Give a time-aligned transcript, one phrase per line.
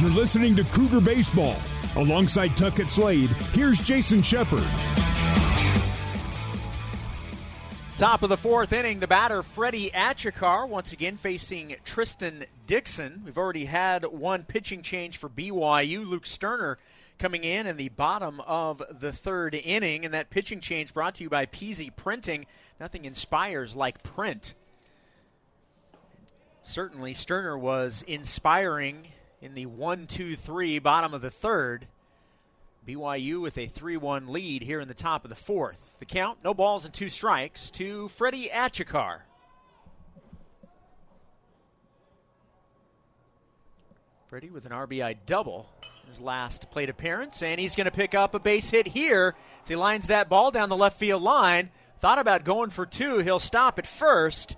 [0.00, 1.56] You're listening to Cougar Baseball.
[1.96, 4.62] Alongside Tuckett Slade, here's Jason Shepard.
[7.96, 13.22] Top of the fourth inning, the batter Freddie Achikar once again facing Tristan Dixon.
[13.24, 16.06] We've already had one pitching change for BYU.
[16.06, 16.78] Luke Sterner
[17.18, 21.24] coming in in the bottom of the third inning, and that pitching change brought to
[21.24, 22.46] you by Peasy Printing.
[22.78, 24.54] Nothing inspires like print.
[26.62, 29.08] Certainly, Sterner was inspiring
[29.40, 31.86] in the 1 2 3 bottom of the third.
[32.86, 35.96] BYU with a 3 1 lead here in the top of the fourth.
[35.98, 39.20] The count, no balls and two strikes to Freddie Achikar.
[44.28, 45.70] Freddie with an RBI double
[46.08, 49.68] his last plate appearance, and he's going to pick up a base hit here as
[49.68, 51.70] he lines that ball down the left field line.
[52.00, 53.18] Thought about going for two.
[53.18, 54.56] He'll stop at first.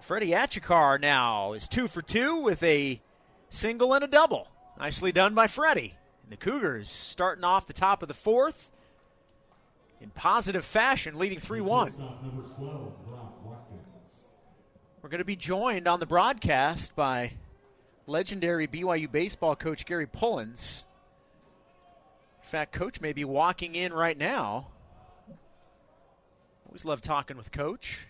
[0.00, 3.00] Freddie Achikar now is two for two with a
[3.50, 4.48] single and a double.
[4.78, 5.94] Nicely done by Freddie.
[6.22, 8.70] And the Cougars starting off the top of the fourth
[10.00, 11.92] in positive fashion, leading 3 1.
[15.02, 17.32] We're going to be joined on the broadcast by
[18.06, 20.84] legendary BYU baseball coach Gary Pullins.
[22.42, 24.68] In fact, Coach may be walking in right now.
[26.66, 28.07] Always love talking with Coach.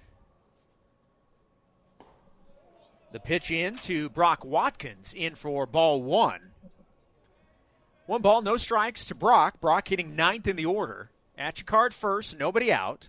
[3.11, 6.51] The pitch in to Brock Watkins in for ball one.
[8.07, 9.61] One ball, no strikes to Brock.
[9.61, 11.11] Brock hitting ninth in the order.
[11.37, 13.09] At your card first, nobody out.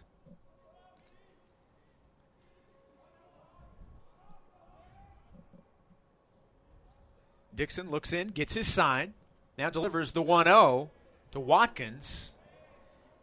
[7.55, 9.13] Dixon looks in, gets his sign,
[9.57, 10.91] now delivers the 1 0
[11.31, 12.31] to Watkins.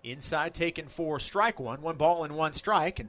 [0.04, 3.00] Inside taken for strike one, one ball and one strike.
[3.00, 3.08] And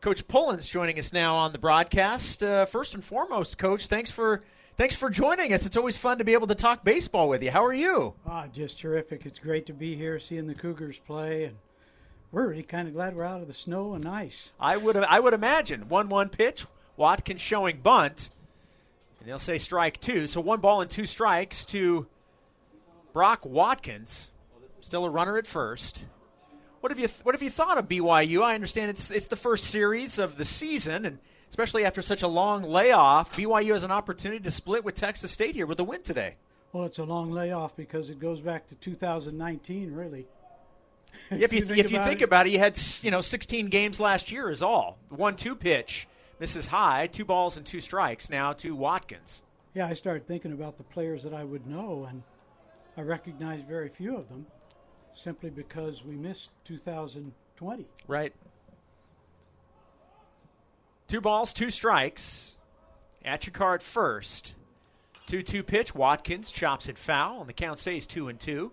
[0.00, 2.42] Coach Pullins joining us now on the broadcast.
[2.42, 4.42] Uh, first and foremost, Coach, thanks for
[4.78, 5.66] thanks for joining us.
[5.66, 7.50] It's always fun to be able to talk baseball with you.
[7.50, 8.14] How are you?
[8.26, 9.26] Ah, just terrific.
[9.26, 11.56] It's great to be here, seeing the Cougars play, and
[12.32, 14.52] we're really kind of glad we're out of the snow and ice.
[14.58, 16.64] I would I would imagine one one pitch.
[16.96, 18.30] Watkins showing bunt.
[19.18, 20.26] And they'll say strike two.
[20.26, 22.06] So one ball and two strikes to
[23.12, 24.30] Brock Watkins.
[24.80, 26.04] Still a runner at first.
[26.80, 28.42] What have you What have you thought of BYU?
[28.42, 31.18] I understand it's it's the first series of the season, and
[31.50, 35.54] especially after such a long layoff, BYU has an opportunity to split with Texas State
[35.54, 36.36] here with a win today.
[36.72, 40.26] Well, it's a long layoff because it goes back to 2019, really.
[41.30, 44.48] if you, if you think about it, you had you know 16 games last year
[44.48, 46.08] is all one two pitch
[46.38, 49.42] misses high, two balls and two strikes now to Watkins.
[49.74, 52.22] Yeah, I started thinking about the players that I would know, and
[52.96, 54.46] I recognized very few of them
[55.14, 57.86] simply because we missed 2020.
[58.06, 58.32] Right.
[61.08, 62.56] Two balls, two strikes.
[63.24, 64.54] At your card first.
[65.26, 65.94] 2 2 pitch.
[65.94, 68.72] Watkins chops it foul, and the count stays 2 and 2.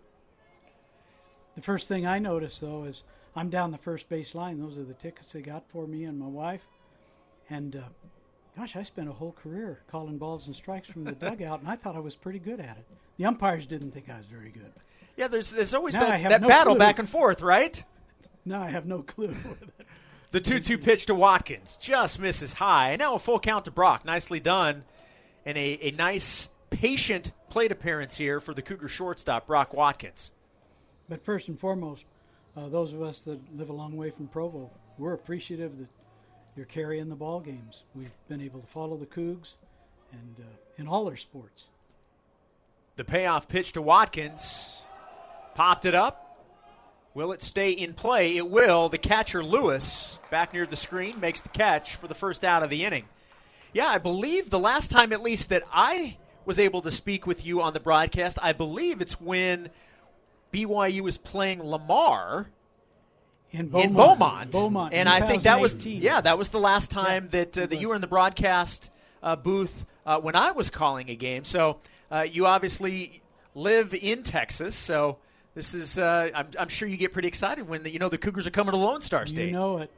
[1.55, 3.03] The first thing I notice, though, is
[3.35, 4.59] I'm down the first base line.
[4.59, 6.61] Those are the tickets they got for me and my wife.
[7.49, 7.81] And uh,
[8.57, 11.75] gosh, I spent a whole career calling balls and strikes from the dugout, and I
[11.75, 12.85] thought I was pretty good at it.
[13.17, 14.71] The umpires didn't think I was very good.
[15.17, 16.79] Yeah, there's there's always now that, that no battle clue.
[16.79, 17.83] back and forth, right?
[18.45, 19.35] Now I have no clue.
[20.31, 22.95] the 2 2 pitch to Watkins just misses high.
[22.95, 24.05] Now a full count to Brock.
[24.05, 24.83] Nicely done.
[25.45, 30.29] And a, a nice, patient plate appearance here for the Cougar shortstop, Brock Watkins.
[31.09, 32.03] But first and foremost,
[32.55, 35.88] uh, those of us that live a long way from Provo, we're appreciative that
[36.55, 37.84] you're carrying the ball games.
[37.95, 39.53] We've been able to follow the Cougs
[40.11, 40.44] and uh,
[40.78, 41.63] in all their sports.
[42.97, 44.81] The payoff pitch to Watkins
[45.57, 46.38] popped it up.
[47.16, 48.38] Will it stay in play?
[48.38, 48.90] It will.
[48.90, 52.69] The catcher Lewis back near the screen makes the catch for the first out of
[52.69, 53.06] the inning.
[53.73, 57.44] Yeah, I believe the last time at least that I was able to speak with
[57.44, 59.72] you on the broadcast, I believe it's when
[60.53, 62.50] BYU was playing Lamar
[63.50, 63.90] in Beaumont.
[63.90, 64.51] In Beaumont.
[64.51, 67.66] Beaumont and I think that was yeah, that was the last time yeah, that uh,
[67.66, 68.91] that you were in the broadcast
[69.23, 71.46] uh, booth uh, when I was calling a game.
[71.46, 71.79] So
[72.12, 73.23] uh, you obviously
[73.55, 75.17] live in Texas, so
[75.57, 78.19] this is uh, I'm, I'm, sure you get pretty excited when the, you know the
[78.19, 79.47] Cougars are coming to Lone Star State.
[79.47, 79.89] You know it.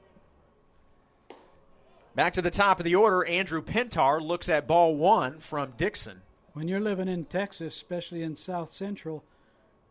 [2.15, 6.21] Back to the top of the order, Andrew Pintar looks at ball one from Dixon.
[6.53, 9.21] When you're living in Texas, especially in South Central,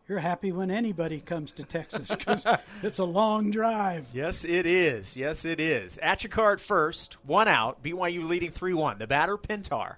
[0.07, 2.43] you're happy when anybody comes to Texas because
[2.81, 4.07] it's a long drive.
[4.11, 5.15] Yes, it is.
[5.15, 5.99] Yes, it is.
[5.99, 7.83] At your card first, one out.
[7.83, 8.97] BYU leading 3 1.
[8.97, 9.97] The batter, Pintar,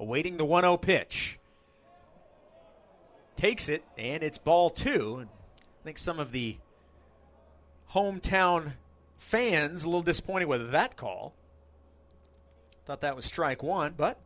[0.00, 1.39] awaiting the 1 0 pitch.
[3.40, 5.26] Takes it, and it's ball two.
[5.26, 6.58] I think some of the
[7.94, 8.74] hometown
[9.16, 11.32] fans a little disappointed with that call.
[12.84, 14.20] Thought that was strike one, but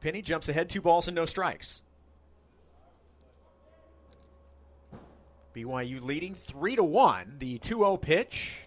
[0.00, 1.82] Penny jumps ahead, two balls and no strikes.
[5.54, 7.34] BYU leading three to one.
[7.38, 8.60] The 2-0 pitch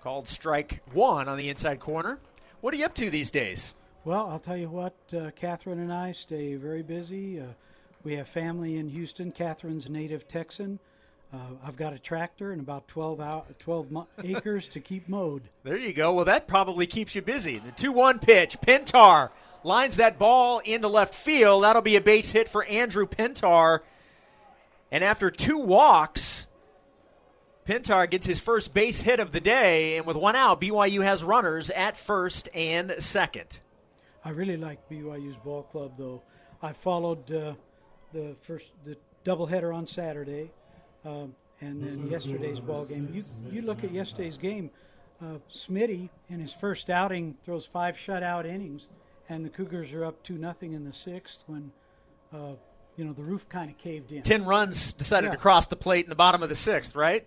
[0.00, 2.20] called strike one on the inside corner.
[2.60, 3.74] What are you up to these days?
[4.04, 7.40] Well, I'll tell you what, uh, Catherine and I stay very busy.
[7.40, 7.46] Uh,
[8.02, 9.32] we have family in Houston.
[9.32, 10.78] Catherine's native Texan.
[11.32, 15.42] Uh, I've got a tractor and about 12, out, 12 mo- acres to keep mowed.
[15.62, 16.12] There you go.
[16.14, 17.58] Well, that probably keeps you busy.
[17.58, 18.60] The 2 1 pitch.
[18.60, 19.30] Pintar
[19.62, 21.64] lines that ball into left field.
[21.64, 23.80] That'll be a base hit for Andrew Pintar.
[24.90, 26.48] And after two walks,
[27.66, 29.98] Pintar gets his first base hit of the day.
[29.98, 33.60] And with one out, BYU has runners at first and second.
[34.24, 36.22] I really like BYU's ball club, though.
[36.60, 37.54] I followed uh,
[38.12, 40.50] the first the doubleheader on Saturday,
[41.04, 43.08] um, and then yesterday's ball game.
[43.12, 44.70] You you look at yesterday's game.
[45.22, 48.88] Uh, Smitty in his first outing throws five shutout innings,
[49.28, 51.72] and the Cougars are up two nothing in the sixth when.
[52.32, 52.52] Uh,
[52.96, 54.22] you know the roof kind of caved in.
[54.22, 55.32] Ten runs decided Yeah.
[55.32, 57.26] to cross the plate in the bottom of the sixth, right?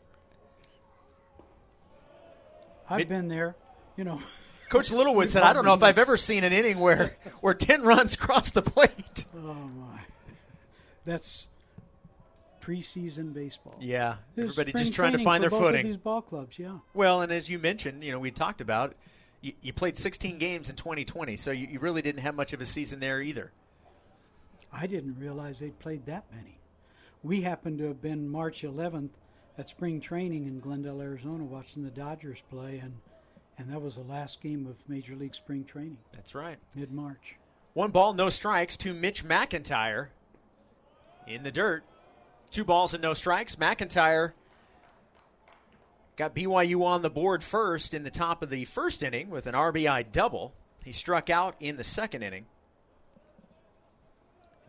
[2.90, 3.56] I've Mid- been there.
[3.98, 4.22] You know,
[4.70, 7.54] Coach Littlewood said, "I don't know if probably- I've ever seen an inning where where
[7.54, 9.93] ten runs cross the plate." oh my,
[11.04, 11.48] that's
[12.62, 13.76] preseason baseball.
[13.82, 15.86] Yeah, There's everybody just trying to find their footing.
[15.86, 16.78] These ball clubs, yeah.
[16.94, 18.96] Well, and as you mentioned, you know, we talked about
[19.42, 22.62] you, you played 16 games in 2020, so you, you really didn't have much of
[22.62, 23.52] a season there either.
[24.72, 26.58] I didn't realize they'd played that many.
[27.22, 29.10] We happened to have been March 11th
[29.58, 32.94] at spring training in Glendale, Arizona, watching the Dodgers play, and
[33.60, 36.58] and that was the last game of Major League Spring Training, That's right.
[36.76, 37.36] mid March.
[37.74, 40.08] One ball, no strikes to Mitch McIntyre
[41.28, 41.84] in the dirt.
[42.50, 43.56] Two balls and no strikes.
[43.56, 44.34] McIntyre
[46.16, 49.56] got BYU on the board first in the top of the first inning with an
[49.56, 50.54] RBI double.
[50.84, 52.46] He struck out in the second inning.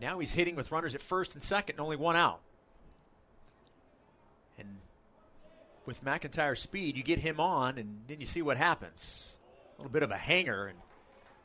[0.00, 2.40] Now he's hitting with runners at first and second, and only one out.
[4.58, 4.76] And
[5.86, 9.36] with McIntyre's speed, you get him on, and then you see what happens.
[9.76, 10.78] A little bit of a hanger, and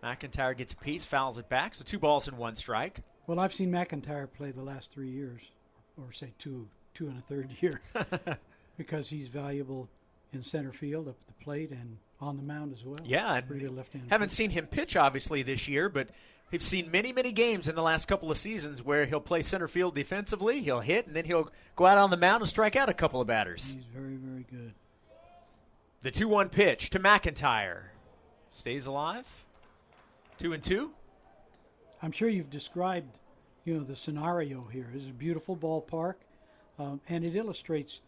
[0.04, 1.76] McIntyre gets a piece, fouls it back.
[1.76, 3.02] So two balls and one strike.
[3.30, 5.40] Well, I've seen McIntyre play the last three years,
[6.00, 7.80] or say two two and a third year,
[8.76, 9.88] because he's valuable
[10.34, 12.98] in center field, up at the plate, and on the mound as well.
[13.06, 14.08] Yeah, and pretty good left-hand.
[14.10, 16.10] haven't seen him pitch obviously this year, but
[16.50, 19.68] we've seen many, many games in the last couple of seasons where he'll play center
[19.68, 22.90] field defensively, he'll hit, and then he'll go out on the mound and strike out
[22.90, 23.76] a couple of batters.
[23.76, 24.74] He's very very good.
[26.02, 27.90] The two-one pitch to McIntyre
[28.50, 29.28] stays alive.
[30.40, 30.94] Two and two.
[32.02, 33.18] I'm sure you've described,
[33.66, 34.90] you know, the scenario here.
[34.96, 36.16] It's a beautiful ballpark,
[36.78, 38.00] um, and it illustrates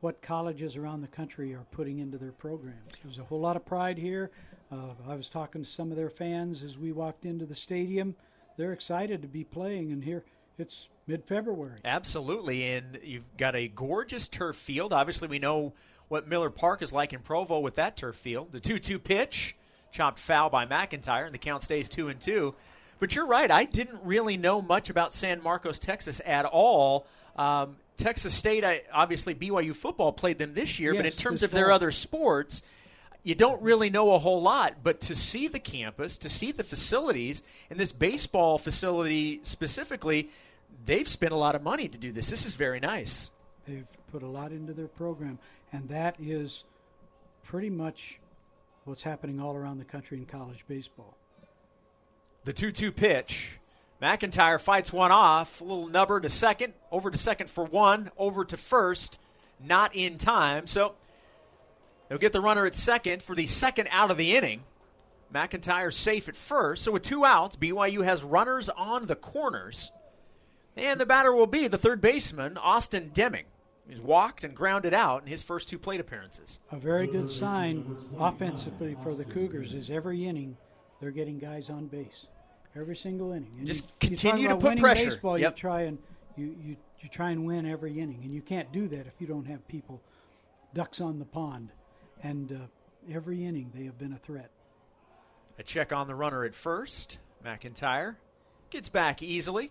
[0.00, 2.92] what colleges around the country are putting into their programs.
[3.02, 4.30] There's a whole lot of pride here.
[4.72, 8.14] Uh, I was talking to some of their fans as we walked into the stadium.
[8.56, 10.24] They're excited to be playing, and here
[10.58, 11.80] it's mid-February.
[11.84, 14.92] Absolutely, and you've got a gorgeous turf field.
[14.92, 15.74] Obviously, we know
[16.06, 18.52] what Miller Park is like in Provo with that turf field.
[18.52, 19.56] The two-two pitch,
[19.90, 22.54] chopped foul by McIntyre, and the count stays two and two.
[23.00, 23.50] But you're right.
[23.50, 27.06] I didn't really know much about San Marcos, Texas, at all.
[27.34, 31.50] Um, Texas State, I, obviously, BYU football played them this year, but in terms of
[31.50, 32.62] their other sports,
[33.22, 34.76] you don't really know a whole lot.
[34.82, 40.30] But to see the campus, to see the facilities, and this baseball facility specifically,
[40.84, 42.30] they've spent a lot of money to do this.
[42.30, 43.30] This is very nice.
[43.66, 45.38] They've put a lot into their program,
[45.72, 46.64] and that is
[47.44, 48.18] pretty much
[48.84, 51.14] what's happening all around the country in college baseball.
[52.44, 53.58] The 2 2 pitch.
[54.00, 55.60] McIntyre fights one off.
[55.60, 56.72] A little nubber to second.
[56.90, 58.10] Over to second for one.
[58.16, 59.20] Over to first.
[59.62, 60.66] Not in time.
[60.66, 60.94] So
[62.08, 64.62] they'll get the runner at second for the second out of the inning.
[65.32, 66.82] McIntyre safe at first.
[66.82, 69.92] So with two outs, BYU has runners on the corners.
[70.76, 73.44] And the batter will be the third baseman, Austin Deming.
[73.86, 76.60] He's walked and grounded out in his first two plate appearances.
[76.70, 80.56] A very good sign offensively for the Cougars is every inning
[81.00, 82.26] they're getting guys on base.
[82.76, 83.52] Every single inning.
[83.58, 85.10] And Just you- continue to put pressure.
[85.10, 85.56] Baseball, Yep.
[85.56, 85.98] You try and
[86.36, 89.26] you, you you try and win every inning, and you can't do that if you
[89.26, 90.00] don't have people
[90.74, 91.70] ducks on the pond.
[92.22, 94.50] And uh, every inning they have been a threat.
[95.58, 97.18] A check on the runner at first.
[97.44, 98.16] McIntyre
[98.70, 99.70] gets back easily.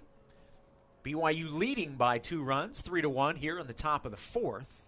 [1.05, 4.81] BYU leading by two runs, three to one here in the top of the fourth.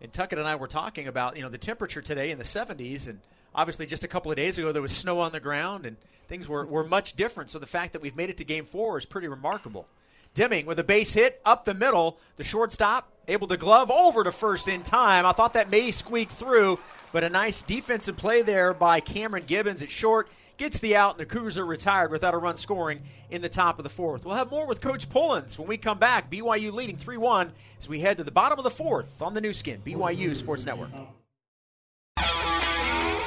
[0.00, 3.08] And Tuckett and I were talking about you know the temperature today in the 70s,
[3.08, 3.20] and
[3.54, 5.96] obviously just a couple of days ago there was snow on the ground and
[6.28, 7.50] things were, were much different.
[7.50, 9.86] So the fact that we've made it to Game Four is pretty remarkable.
[10.34, 14.32] Deming with a base hit up the middle, the shortstop able to glove over to
[14.32, 15.26] first in time.
[15.26, 16.80] I thought that may squeak through,
[17.12, 21.20] but a nice defensive play there by Cameron Gibbons at short gets the out, and
[21.20, 24.24] the Cougars are retired without a run scoring in the top of the fourth.
[24.24, 26.30] We'll have more with Coach Pullins when we come back.
[26.30, 29.40] BYU leading 3 1 as we head to the bottom of the fourth on the
[29.40, 30.90] Nu Skin, BYU Sports Network.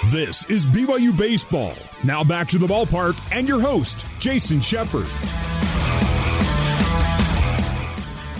[0.05, 1.73] This is BYU Baseball.
[2.03, 5.07] Now back to the ballpark and your host, Jason Shepard.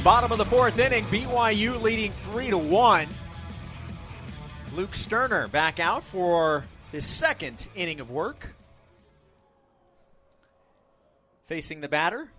[0.02, 3.08] Bottom of the fourth inning, BYU leading 3 to 1.
[4.76, 8.56] Luke Sterner back out for his second inning of work.
[11.48, 12.30] Facing the batter,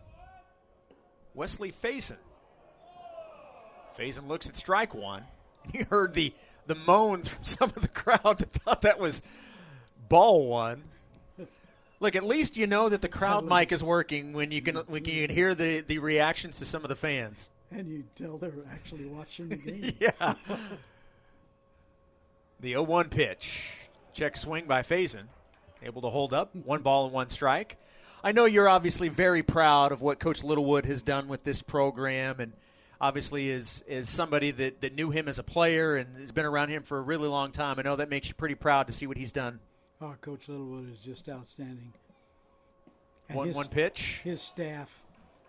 [1.34, 2.16] Wesley Faison.
[3.98, 5.25] Faison looks at strike one.
[5.75, 6.32] You heard the,
[6.68, 9.22] the moans from some of the crowd that thought that was
[10.08, 10.84] ball one.
[12.00, 15.04] Look, at least you know that the crowd mic is working when you can when
[15.04, 17.50] you can hear the, the reactions to some of the fans.
[17.72, 19.96] And you tell they're actually watching the game.
[19.98, 20.34] yeah.
[22.60, 23.72] The 0 1 pitch.
[24.12, 25.25] Check swing by Faison.
[25.82, 26.54] Able to hold up.
[26.54, 27.76] One ball and one strike.
[28.22, 32.40] I know you're obviously very proud of what Coach Littlewood has done with this program
[32.40, 32.52] and
[33.00, 36.71] obviously is is somebody that, that knew him as a player and has been around
[36.71, 37.78] him for a really long time.
[37.78, 39.61] I know that makes you pretty proud to see what he's done.
[40.00, 41.93] Oh, Coach Littlewood is just outstanding.
[43.33, 44.21] one his, one pitch.
[44.23, 44.88] His staff,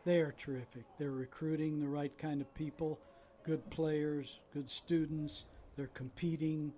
[0.05, 0.83] they are terrific.
[0.97, 2.99] They're recruiting the right kind of people,
[3.45, 5.45] good players, good students.
[5.77, 6.73] They're competing.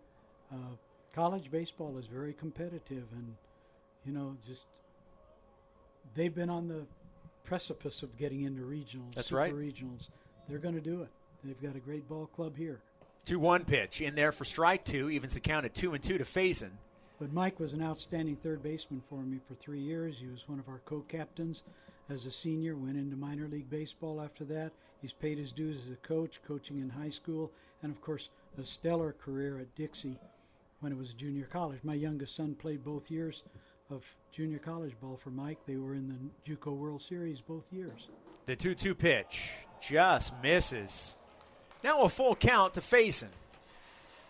[0.51, 0.75] Uh,
[1.15, 3.35] college baseball is very competitive, and
[4.05, 4.63] you know, just
[6.13, 6.85] they've been on the
[7.43, 9.13] precipice of getting into regionals.
[9.15, 9.53] That's super right.
[9.53, 10.09] Regionals.
[10.47, 11.09] They're going to do it.
[11.43, 12.81] They've got a great ball club here.
[13.25, 16.17] 2 1 pitch in there for strike two, evens the count at 2 and 2
[16.17, 16.71] to Faison.
[17.19, 20.15] But Mike was an outstanding third baseman for me for three years.
[20.19, 21.61] He was one of our co-captains
[22.09, 22.75] as a senior.
[22.75, 24.71] Went into minor league baseball after that.
[25.01, 27.51] He's paid his dues as a coach, coaching in high school,
[27.83, 28.29] and of course
[28.59, 30.17] a stellar career at Dixie
[30.79, 31.79] when it was junior college.
[31.83, 33.43] My youngest son played both years
[33.91, 35.59] of junior college ball for Mike.
[35.67, 38.09] They were in the JUCO World Series both years.
[38.47, 41.15] The 2 2 pitch just misses.
[41.83, 43.29] Now a full count to Faison.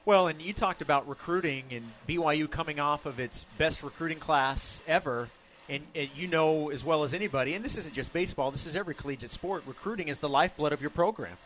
[0.05, 4.81] Well, and you talked about recruiting and BYU coming off of its best recruiting class
[4.87, 5.29] ever.
[5.69, 8.75] And, and you know as well as anybody, and this isn't just baseball, this is
[8.75, 9.63] every collegiate sport.
[9.65, 11.37] Recruiting is the lifeblood of your program.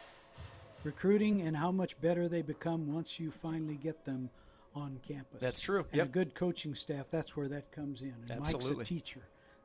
[0.83, 4.29] Recruiting and how much better they become once you finally get them
[4.75, 5.41] on campus.
[5.41, 5.85] That's true.
[5.91, 6.07] And Yep.
[6.07, 8.13] a good coaching staff, that's where that comes in.
[8.29, 8.75] And Absolutely.
[8.77, 9.21] Mike's a teacher.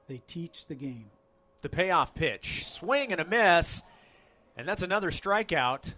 [0.08, 1.10] They teach the game.
[1.62, 3.82] The payoff pitch, swing and a miss,
[4.60, 5.94] and that's another strikeout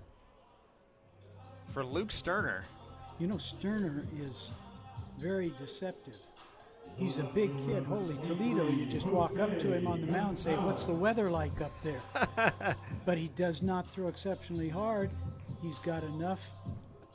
[1.71, 2.63] for Luke Sterner.
[3.19, 4.51] You know, Sterner is
[5.19, 6.17] very deceptive.
[6.97, 7.83] He's a big kid.
[7.83, 10.93] Holy Toledo, you just walk up to him on the mound and say, What's the
[10.93, 12.01] weather like up there?
[13.05, 15.11] but he does not throw exceptionally hard.
[15.61, 16.41] He's got enough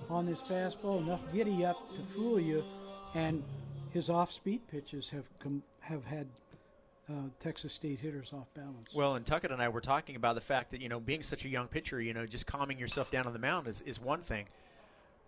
[0.09, 2.61] on his fastball, enough giddy up to fool you,
[3.15, 3.41] and
[3.91, 6.27] his off speed pitches have com- have had
[7.09, 8.89] uh, Texas State hitters off balance.
[8.93, 11.45] Well, and Tuckett and I were talking about the fact that, you know, being such
[11.45, 14.21] a young pitcher, you know, just calming yourself down on the mound is, is one
[14.21, 14.45] thing.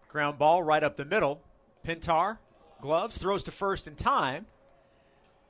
[0.09, 1.41] Ground ball right up the middle.
[1.85, 2.37] Pintar,
[2.81, 4.45] gloves, throws to first in time.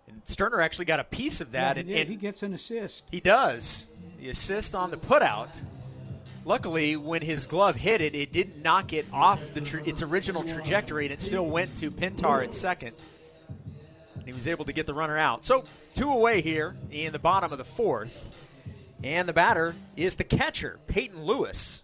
[0.08, 1.78] And Sterner actually got a piece of that.
[1.78, 3.04] Yeah, and, and he gets an assist.
[3.12, 3.88] he does.
[4.20, 5.60] The assist on the putout.
[6.46, 10.44] Luckily, when his glove hit it, it didn't knock it off the tra- its original
[10.44, 12.94] trajectory, and it still went to Pintar at second.
[14.30, 15.44] He was able to get the runner out.
[15.44, 15.64] So
[15.96, 18.28] two away here in the bottom of the fourth,
[19.04, 21.82] and the batter is the catcher, Peyton Lewis.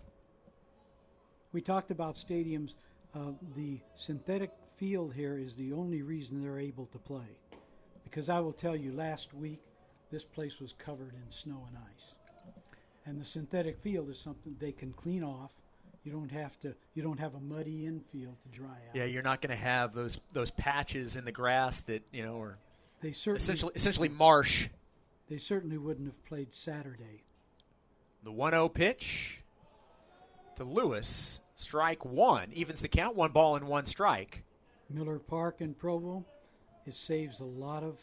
[1.53, 2.75] We talked about stadiums.
[3.15, 7.39] Uh, the synthetic field here is the only reason they're able to play.
[8.03, 9.63] Because I will tell you, last week,
[10.11, 12.13] this place was covered in snow and ice.
[13.07, 15.49] And the synthetic field is something they can clean off.
[16.05, 16.75] You don't have to.
[16.93, 18.95] You don't have a muddy infield to dry out.
[18.95, 22.39] Yeah, you're not going to have those those patches in the grass that you know
[22.39, 22.59] are
[23.01, 24.69] they certainly essentially essentially marsh.
[25.29, 27.23] they certainly wouldn't have played Saturday.
[28.23, 29.41] The 1-0 pitch
[30.55, 34.43] to Lewis, strike one, evens the count, one ball and one strike.
[34.89, 36.23] Miller Park in Provo,
[36.85, 37.97] it saves a lot of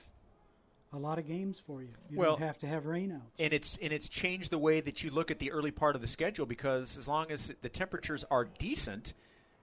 [0.92, 1.88] a lot of games for you.
[2.10, 3.22] You Well- don't have to have rainouts.
[3.38, 6.00] and it's and it's changed the way that you look at the early part of
[6.02, 9.14] the schedule because as long as the temperatures are decent,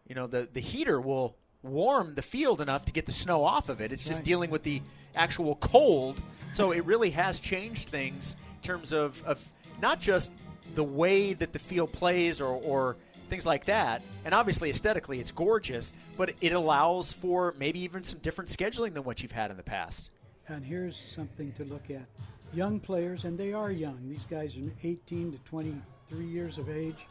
[0.07, 3.67] you know the the heater will warm the field enough to get the snow off
[3.69, 3.91] of it.
[3.91, 4.25] It's just Right.
[4.25, 4.81] dealing with the
[5.15, 6.21] actual cold.
[6.51, 9.37] So it really has changed things in terms of, of
[9.81, 10.31] not just
[10.73, 12.95] the way that the field plays or, or
[13.29, 14.01] things like that.
[14.23, 19.03] And obviously aesthetically it's gorgeous, but it allows for maybe even some different scheduling than
[19.03, 20.09] what you've had in the past.
[20.49, 22.05] And here's something to look at.
[22.53, 23.99] Young players, and they are young.
[24.09, 27.05] These guys are 18 to 23 years of age.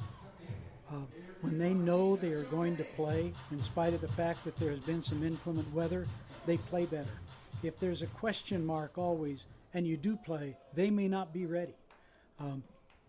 [0.91, 0.97] Uh,
[1.43, 4.71] when they know they are going to play, in spite of the fact that there
[4.71, 6.07] has been some inclement weather,
[6.47, 7.21] they play better.
[7.63, 11.75] if there's a question mark always, and you do play, they may not be ready.
[12.41, 12.63] Um,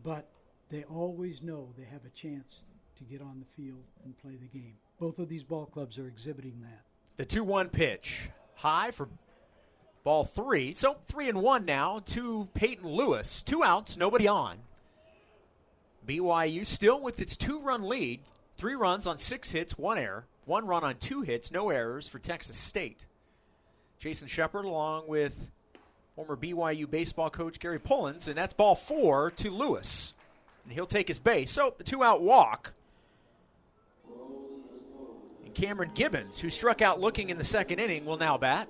[0.03, 0.27] but
[0.69, 2.59] they always know they have a chance
[2.97, 4.75] to get on the field and play the game.
[4.99, 6.81] Both of these ball clubs are exhibiting that.
[7.17, 8.29] The 2 1 pitch.
[8.55, 9.07] High for
[10.03, 10.73] ball three.
[10.73, 13.43] So 3 and 1 now to Peyton Lewis.
[13.43, 14.57] Two outs, nobody on.
[16.07, 18.21] BYU still with its two run lead.
[18.57, 20.25] Three runs on six hits, one error.
[20.45, 23.05] One run on two hits, no errors for Texas State.
[23.99, 25.47] Jason Shepard along with
[26.15, 30.13] former BYU baseball coach Gary Pullins, and that's ball four to Lewis.
[30.63, 31.51] And he'll take his base.
[31.51, 32.73] So the two out walk.
[35.45, 38.67] And Cameron Gibbons, who struck out looking in the second inning, will now bat.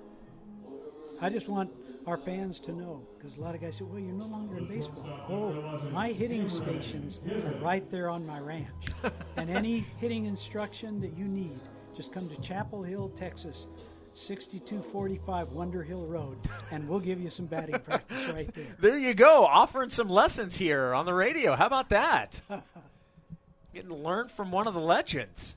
[1.22, 1.70] I just want
[2.06, 4.66] our fans to know because a lot of guys say, well, you're no longer in
[4.66, 5.20] baseball.
[5.28, 8.86] Oh, my hitting stations are right there on my ranch.
[9.36, 11.60] and any hitting instruction that you need,
[11.94, 13.66] just come to Chappell Hill, Texas,
[14.14, 16.38] 6245 Wonder Hill Road,
[16.70, 18.64] and we'll give you some batting practice right there.
[18.78, 21.54] There you go, offering some lessons here on the radio.
[21.54, 22.40] How about that?
[23.74, 25.56] Getting to learn from one of the legends.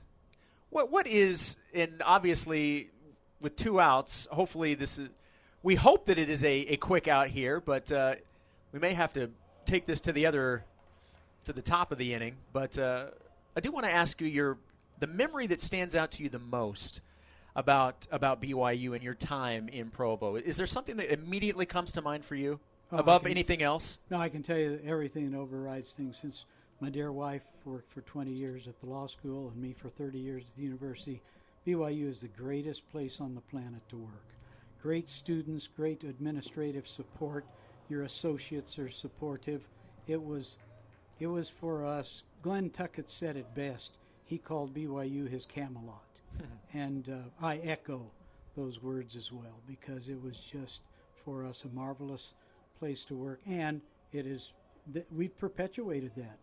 [0.70, 2.90] What what is and obviously
[3.40, 5.08] with two outs, hopefully this is
[5.64, 8.14] we hope that it is a, a quick out here, but uh,
[8.70, 9.30] we may have to
[9.64, 10.62] take this to the other
[11.44, 12.36] to the top of the inning.
[12.52, 13.06] But uh,
[13.56, 14.58] I do want to ask you your
[15.00, 17.00] the memory that stands out to you the most
[17.56, 20.36] about about BYU and your time in Provo.
[20.36, 22.60] Is there something that immediately comes to mind for you
[22.92, 23.98] Oh, above can- anything else?
[24.10, 26.18] No, I can tell you everything that overrides things.
[26.20, 26.44] Since
[26.80, 30.18] my dear wife worked for 20 years at the law school and me for 30
[30.18, 31.22] years at the university,
[31.66, 34.24] BYU is the greatest place on the planet to work.
[34.84, 37.46] Great students, great administrative support.
[37.88, 39.62] Your associates are supportive.
[40.06, 40.56] It was,
[41.18, 42.22] it was for us.
[42.42, 43.92] Glenn Tuckett said it best.
[44.26, 46.04] He called BYU his Camelot,
[46.74, 48.02] and uh, I echo
[48.58, 50.80] those words as well because it was just
[51.24, 52.34] for us a marvelous
[52.78, 53.80] place to work, and
[54.12, 54.50] it is
[54.92, 56.36] that we've perpetuated that,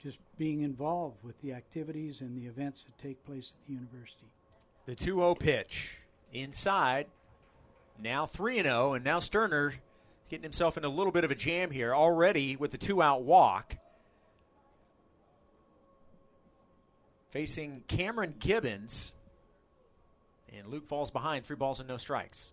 [0.00, 4.30] just being involved with the activities and the events that take place at the university.
[4.84, 5.98] The 2 0 pitch
[6.32, 7.06] inside.
[7.98, 11.34] Now 3 0, and now Sterner is getting himself in a little bit of a
[11.34, 13.76] jam here already with the two out walk.
[17.30, 19.12] Facing Cameron Gibbons.
[20.56, 22.52] And Luke falls behind, three balls and no strikes.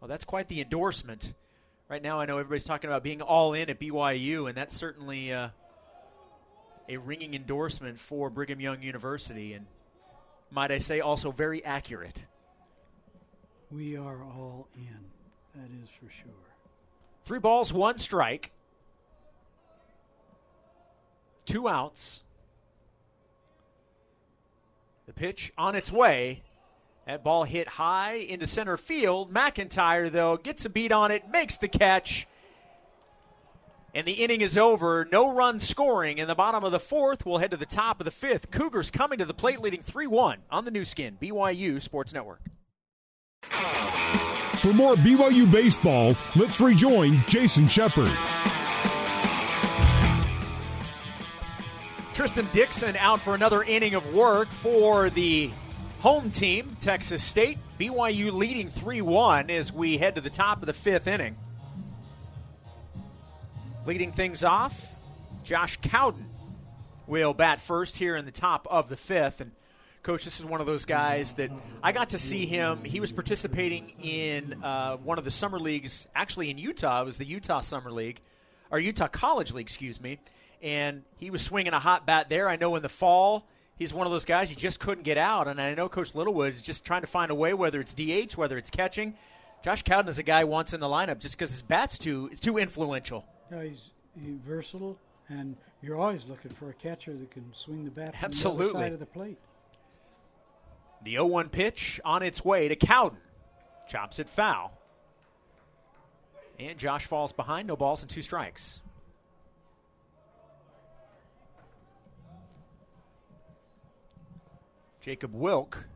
[0.00, 1.34] Well, that's quite the endorsement.
[1.88, 5.32] Right now, I know everybody's talking about being all in at BYU, and that's certainly
[5.32, 5.48] uh,
[6.88, 9.52] a ringing endorsement for Brigham Young University.
[9.54, 9.66] And
[10.50, 12.26] might I say, also very accurate.
[13.70, 14.98] We are all in,
[15.54, 16.32] that is for sure.
[17.24, 18.50] Three balls, one strike,
[21.44, 22.22] two outs.
[25.06, 26.42] The pitch on its way.
[27.06, 29.32] That ball hit high into center field.
[29.32, 32.26] McIntyre, though, gets a beat on it, makes the catch.
[33.94, 35.08] And the inning is over.
[35.10, 36.18] No run scoring.
[36.18, 38.50] In the bottom of the fourth, we'll head to the top of the fifth.
[38.50, 42.40] Cougars coming to the plate, leading 3 1 on the Nu Skin, BYU Sports Network.
[44.60, 48.10] For more BYU baseball, let's rejoin Jason Shepard.
[52.12, 55.50] Tristan Dixon out for another inning of work for the
[56.00, 57.56] home team, Texas State.
[57.78, 61.38] BYU leading 3 1 as we head to the top of the fifth inning.
[63.86, 64.78] Leading things off,
[65.42, 66.26] Josh Cowden
[67.06, 69.40] will bat first here in the top of the fifth.
[69.40, 69.52] And,
[70.02, 71.50] Coach, this is one of those guys that
[71.82, 72.84] I got to see him.
[72.84, 77.02] He was participating in uh, one of the summer leagues, actually in Utah.
[77.02, 78.20] It was the Utah Summer League,
[78.70, 80.18] or Utah College League, excuse me.
[80.62, 82.48] And he was swinging a hot bat there.
[82.48, 85.48] I know in the fall, he's one of those guys you just couldn't get out.
[85.48, 88.36] And I know Coach Littlewood is just trying to find a way, whether it's DH,
[88.36, 89.14] whether it's catching.
[89.62, 92.40] Josh Cowden is a guy wants in the lineup just because his bat's too, it's
[92.40, 93.26] too influential.
[93.52, 94.96] Yeah, he's, he's versatile,
[95.28, 98.64] and you're always looking for a catcher that can swing the bat from the Absolutely.
[98.64, 99.36] other side of the plate.
[101.02, 103.18] The 0 1 pitch on its way to Cowden.
[103.88, 104.72] Chops it foul.
[106.58, 107.68] And Josh falls behind.
[107.68, 108.80] No balls and two strikes.
[115.00, 115.86] Jacob Wilk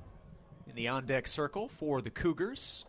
[0.66, 2.86] in the on deck circle for the Cougars.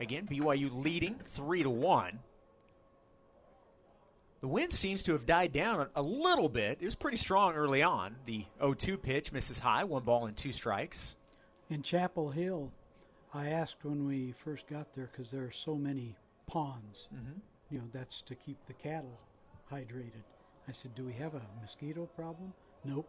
[0.00, 2.18] Again, BYU leading 3 to 1.
[4.40, 6.78] The wind seems to have died down a little bit.
[6.80, 8.16] It was pretty strong early on.
[8.24, 11.14] The 0 2 pitch misses high, one ball and two strikes.
[11.72, 12.70] In Chappell Hill,
[13.32, 16.14] I asked when we first got there because there are so many
[16.46, 17.08] ponds.
[17.14, 17.40] Mhm.
[17.70, 19.18] You know, that's to keep the cattle
[19.70, 20.22] hydrated.
[20.68, 22.52] I said, "Do we have a mosquito problem?"
[22.84, 23.08] Nope.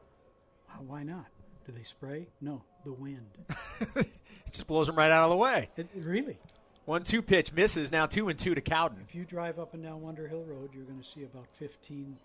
[0.70, 1.26] "Uh, Why not?
[1.66, 2.26] Do they spray?
[2.40, 3.38] No, the wind.
[3.98, 4.10] it
[4.54, 5.70] just blows them right out of the way.
[5.76, 6.38] It really.
[6.86, 7.92] One two pitch misses.
[7.92, 9.02] Now two and two to Cowden.
[9.02, 12.18] If you drive up and down Wonder Hill Road, you're going to see about 15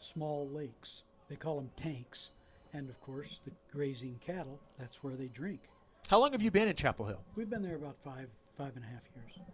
[0.00, 1.04] small lakes.
[1.28, 2.28] They call them tanks.
[2.74, 5.60] And of course, the grazing cattle, that's where they drink.
[6.08, 7.20] How long have you been in Chappell Hill?
[7.34, 9.46] We've been there about five, five and a half years.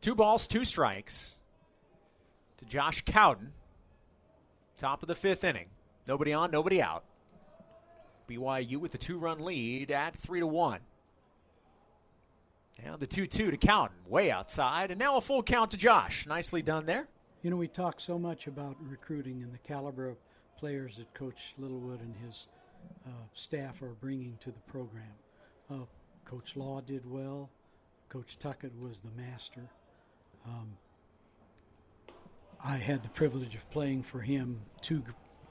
[0.00, 1.38] Two balls, two strikes
[2.58, 3.52] to Josh Cowden.
[4.78, 5.68] Top of the fifth inning.
[6.08, 7.04] Nobody on, nobody out.
[8.28, 10.80] BYU with a two run lead at 3 to 1.
[12.84, 16.26] Now the 2 2 to Cowden, way outside, and now a full count to Josh.
[16.26, 17.06] Nicely done there.
[17.42, 20.16] You know, we talk so much about recruiting and the caliber of
[20.58, 22.46] players that Coach Littlewood and his
[23.06, 25.04] uh, staff are bringing to the program.
[25.70, 25.84] Uh,
[26.24, 27.50] Coach Law did well.
[28.08, 29.68] Coach Tuckett was the master.
[30.46, 30.76] Um,
[32.64, 34.60] I had the privilege of playing for him.
[34.80, 35.02] Two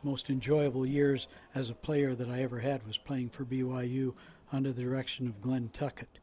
[0.03, 4.13] most enjoyable years as a player that I ever had was playing for BYU
[4.51, 6.19] under the direction of Glenn Tuckett.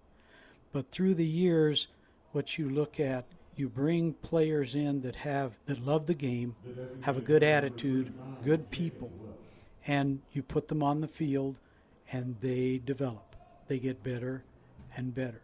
[0.73, 1.89] But through the years,
[2.33, 6.55] what you look at, you bring players in that have that love the game,
[7.01, 8.13] have a good attitude,
[8.45, 9.11] good people,
[9.89, 11.59] and you put them on the field,
[12.13, 13.35] and they develop.
[13.67, 14.45] They get better
[14.95, 15.41] and better.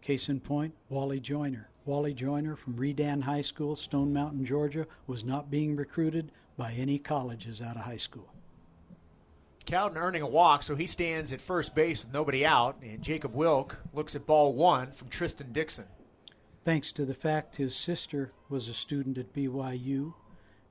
[0.00, 1.68] Case in point, Wally Joyner.
[1.84, 6.98] Wally Joyner from Redan High School, Stone Mountain, Georgia, was not being recruited by any
[6.98, 8.32] colleges out of high school.
[9.66, 13.34] Cowden earning a walk, so he stands at first base with nobody out, and Jacob
[13.34, 15.84] Wilk looks at ball one from Tristan Dixon.
[16.64, 20.14] Thanks to the fact his sister was a student at BYU,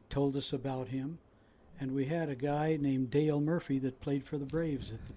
[0.09, 1.19] told us about him,
[1.79, 5.13] and we had a guy named Dale Murphy that played for the Braves at the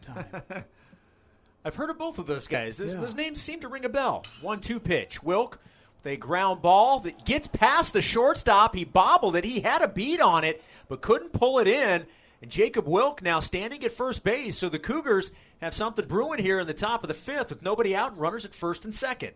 [0.53, 0.65] time.
[1.65, 2.79] I've heard of both of those guys.
[2.79, 3.01] Those, Yeah.
[3.01, 4.25] those names seem to ring a bell.
[4.41, 5.23] One two pitch.
[5.23, 5.59] Wilk
[6.03, 8.75] with a ground ball that gets past the shortstop.
[8.75, 9.45] He bobbled it.
[9.45, 12.07] He had a beat on it, but couldn't pull it in.
[12.43, 14.57] And Jacob Wilk now standing at first base.
[14.57, 17.95] So the Cougars have something brewing here in the top of the fifth with nobody
[17.95, 19.33] out and runners at first and second.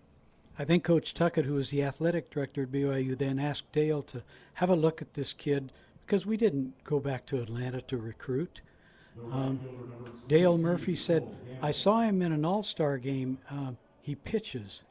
[0.59, 4.23] I think Coach Tuckett, who was the athletic director at BYU, then asked Dale to
[4.55, 5.71] have a look at this kid
[6.07, 8.61] because we didn't go back to Atlanta to recruit.
[9.33, 9.61] Um,
[10.29, 11.27] Dale Murphy said,
[11.63, 13.39] I saw him in an all star game.
[13.51, 14.83] Um, he pitches.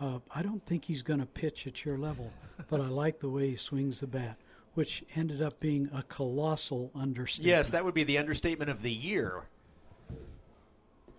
[0.00, 2.30] Uh, I don't think he's going to pitch at your level,
[2.68, 4.36] but I like the way he swings the bat,
[4.74, 7.48] which ended up being a colossal understatement.
[7.48, 9.44] Yes, that would be the understatement of the year.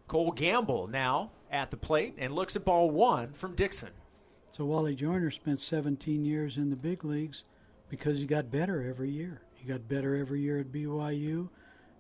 [0.08, 3.90] Cole Gamble now at the plate and looks at ball one from Dixon.
[4.52, 7.44] So Wally Joyner spent 17 years in the big leagues
[7.94, 9.40] because he got better every year.
[9.54, 11.48] He got better every year at BYU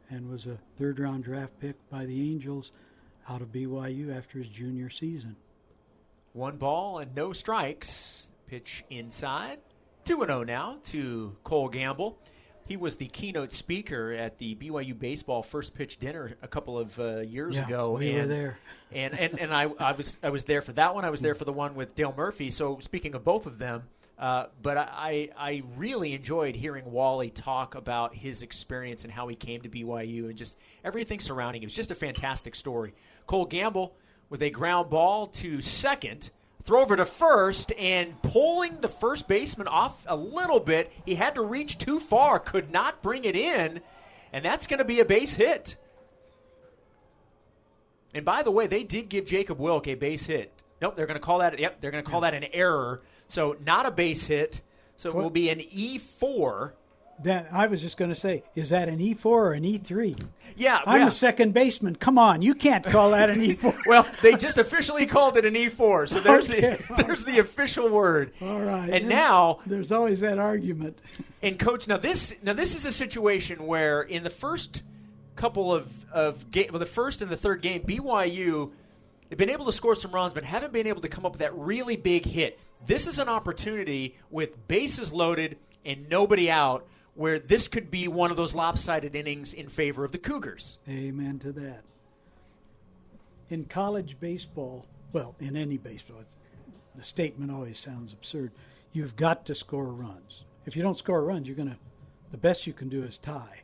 [0.10, 2.71] and was a third round draft pick by the Angels
[3.29, 5.36] out of BYU after his junior season.
[6.32, 8.32] One ball and no strikes.
[8.47, 9.60] Pitch inside.
[10.06, 12.17] 2 0 now to Cole Gamble.
[12.67, 16.99] He was the keynote speaker at the BYU baseball first pitch dinner a couple of
[16.99, 17.91] uh, years Yeah, ago.
[17.99, 18.58] we and, were there.
[18.91, 21.06] and and, and I, I was I was there for that one.
[21.06, 22.49] I was there for the one with Dale Murphy.
[22.49, 23.84] So speaking of both of them,
[24.19, 29.36] uh, but I I really enjoyed hearing Wally talk about his experience and how he
[29.36, 31.65] came to BYU and just everything surrounding it.
[31.65, 32.93] It was just a fantastic story.
[33.26, 33.95] Cole Gamble
[34.30, 36.32] with a ground ball to second.
[36.63, 40.93] Throw over to first and pulling the first baseman off a little bit.
[41.06, 43.82] He had to reach too far, could not bring it in,
[44.32, 45.76] and that's going to be a base hit.
[48.13, 50.63] And by the way, they did give Jacob Wilk a base hit.
[50.82, 51.60] Nope, they're going to call that.
[51.60, 53.02] Yep, they're going to call that an error.
[53.27, 54.62] So not a base hit.
[54.95, 56.73] So it will be an E four.
[57.23, 60.19] That I was just going to say, is that an E4 or an E3?
[60.57, 61.07] Yeah, I'm yeah.
[61.07, 61.95] a second baseman.
[61.95, 63.77] Come on, you can't call that an E E4.
[63.86, 66.07] Well, they just officially called it an E four.
[66.07, 66.83] So there's Okay.
[66.97, 68.33] the there's the official word.
[68.41, 68.89] All right.
[68.89, 70.97] And now there's always that argument.
[71.43, 74.81] And coach, now this now this is a situation where in the first
[75.36, 78.71] couple of of game, well, the first and the third game, BYU
[79.29, 81.39] have been able to score some runs, but haven't been able to come up with
[81.39, 82.57] that really big hit.
[82.86, 88.32] This is an opportunity with bases loaded and nobody out, where this could be one
[88.32, 90.80] of those lopsided innings in favor of the Cougars.
[90.89, 91.84] Amen to that.
[93.50, 96.24] In college baseball, well, in any baseball,
[96.96, 98.52] the statement always sounds absurd.
[98.91, 100.43] You've got to score runs.
[100.65, 101.78] If you don't score runs, you're going to,
[102.32, 103.62] the best you can do is tie.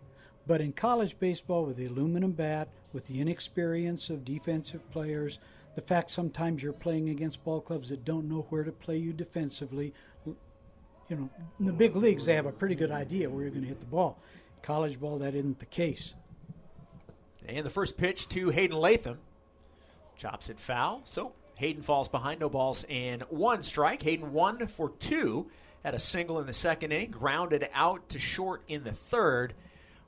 [0.48, 5.40] But in college baseball, with the aluminum bat, with the inexperience of defensive players,
[5.80, 9.14] the fact sometimes you're playing against ball clubs that don't know where to play you
[9.14, 9.94] defensively,
[10.26, 10.36] you
[11.10, 13.68] know, in the big leagues, they have a pretty good idea where you're going to
[13.68, 14.20] hit the ball.
[14.62, 16.16] College ball, that isn't the case.
[17.48, 19.20] And the first pitch to Hayden Latham.
[20.18, 21.00] Chops it foul.
[21.06, 24.04] So Hayden falls behind, no balls and one strike.
[24.04, 25.50] Hayden one for two.
[25.86, 29.54] Had a single in the second inning, grounded out to short in the third.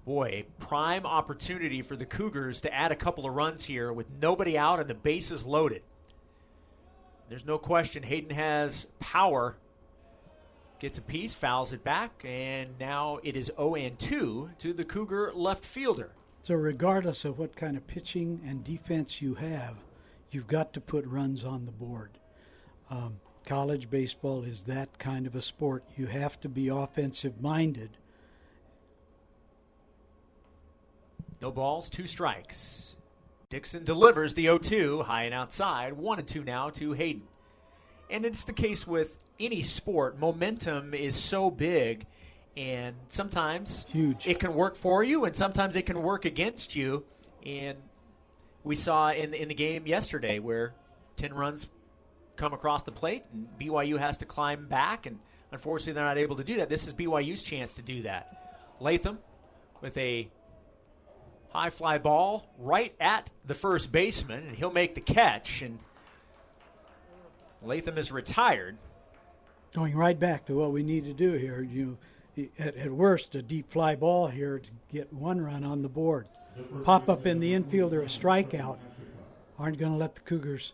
[0.05, 4.57] Boy, prime opportunity for the Cougars to add a couple of runs here with nobody
[4.57, 5.83] out and the bases loaded.
[7.29, 9.57] There's no question Hayden has power.
[10.79, 14.83] Gets a piece, fouls it back, and now it is 0 and 2 to the
[14.83, 16.11] Cougar left fielder.
[16.41, 19.75] So, regardless of what kind of pitching and defense you have,
[20.31, 22.17] you've got to put runs on the board.
[22.89, 25.83] Um, college baseball is that kind of a sport.
[25.95, 27.97] You have to be offensive minded.
[31.41, 32.95] No balls, two strikes.
[33.49, 37.23] Dixon delivers the 0 2, high and outside, 1 and 2 now to Hayden.
[38.09, 40.19] And it's the case with any sport.
[40.19, 42.05] Momentum is so big,
[42.55, 44.25] and sometimes Huge.
[44.27, 47.03] it can work for you, and sometimes it can work against you.
[47.45, 47.77] And
[48.63, 50.73] we saw in, in the game yesterday where
[51.15, 51.67] 10 runs
[52.35, 55.19] come across the plate, and BYU has to climb back, and
[55.51, 56.69] unfortunately, they're not able to do that.
[56.69, 58.75] This is BYU's chance to do that.
[58.79, 59.17] Latham
[59.81, 60.29] with a
[61.51, 65.61] high fly ball right at the first baseman, and he'll make the catch.
[65.61, 65.79] And
[67.61, 68.77] Latham is retired.
[69.73, 71.97] Going right back to what we need to do here, you
[72.59, 76.27] at, at worst a deep fly ball here to get one run on the board.
[76.83, 78.77] Pop up in the infield or a strikeout
[79.57, 80.73] aren't going to let the Cougars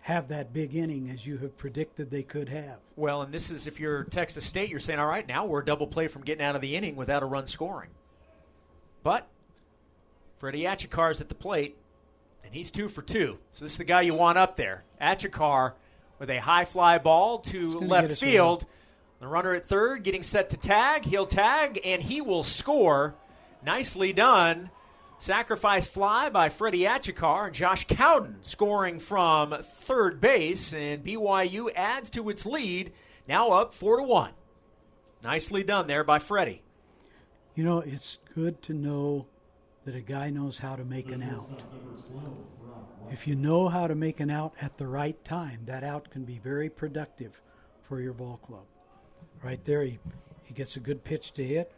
[0.00, 2.76] have that big inning as you have predicted they could have.
[2.96, 5.64] Well, and this is if you're Texas State, you're saying, all right, now we're a
[5.64, 7.90] double play from getting out of the inning without a run scoring.
[9.02, 9.28] But
[10.38, 11.76] Freddie Achicar's at the plate,
[12.44, 13.38] and he's two for two.
[13.52, 14.84] So this is the guy you want up there.
[15.00, 15.72] Achicar
[16.18, 18.66] with a high fly ball to left field.
[19.20, 21.04] The runner at third getting set to tag.
[21.04, 23.16] He'll tag, and he will score.
[23.64, 24.70] Nicely done.
[25.18, 32.10] Sacrifice fly by Freddie Achicar and Josh Cowden scoring from third base, and BYU adds
[32.10, 32.92] to its lead,
[33.26, 34.30] now up four to one.
[35.24, 36.62] Nicely done there by Freddie.
[37.56, 39.26] You know, it's good to know
[39.88, 41.62] that a guy knows how to make an out.
[43.10, 46.24] If you know how to make an out at the right time, that out can
[46.24, 47.40] be very productive
[47.84, 48.64] for your ball club.
[49.42, 49.98] Right there, he,
[50.44, 51.72] he gets a good pitch to hit,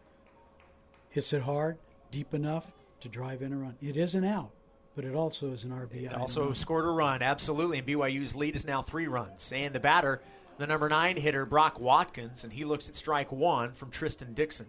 [1.11, 1.79] hits it hard,
[2.11, 2.65] deep enough
[3.03, 3.77] to drive in a run.
[3.81, 4.51] It is an out,
[4.97, 6.07] but it also is an RBI.
[6.07, 7.79] It also scored a run, absolutely.
[7.79, 9.53] And BYU's lead is now three runs.
[9.55, 10.21] And the batter,
[10.59, 14.67] the number nine hitter, Brock Watkins, and he looks at strike one from Tristan Dixon.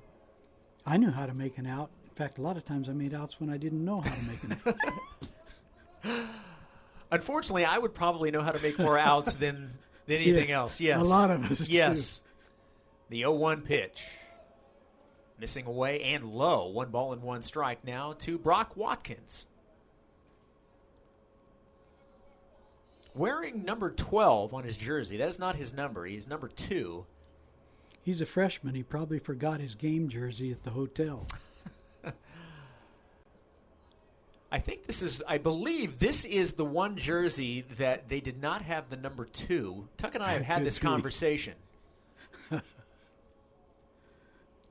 [0.86, 1.90] I knew how to make an out.
[2.12, 4.22] In fact, a lot of times I made outs when I didn't know how to
[4.24, 4.58] make an
[6.06, 6.26] out.
[7.12, 9.74] Unfortunately, I would probably know how to make more outs than
[10.08, 10.80] than anything Yeah, else.
[10.80, 12.22] Yes, a lot of us Yes,
[13.10, 14.04] the 0-1 pitch,
[15.40, 16.68] missing away and low.
[16.68, 19.46] One ball and one strike now to Brock Watkins.
[23.14, 25.18] Wearing number 12 on his jersey.
[25.18, 26.06] That is not his number.
[26.06, 27.06] He's number two.
[28.04, 28.74] He's a freshman.
[28.74, 31.28] He probably forgot his game jersey at the hotel.
[34.52, 38.62] I think this is, I believe this is the one jersey that they did not
[38.64, 39.88] have the number two.
[39.96, 41.54] Tuck and I have had this conversation.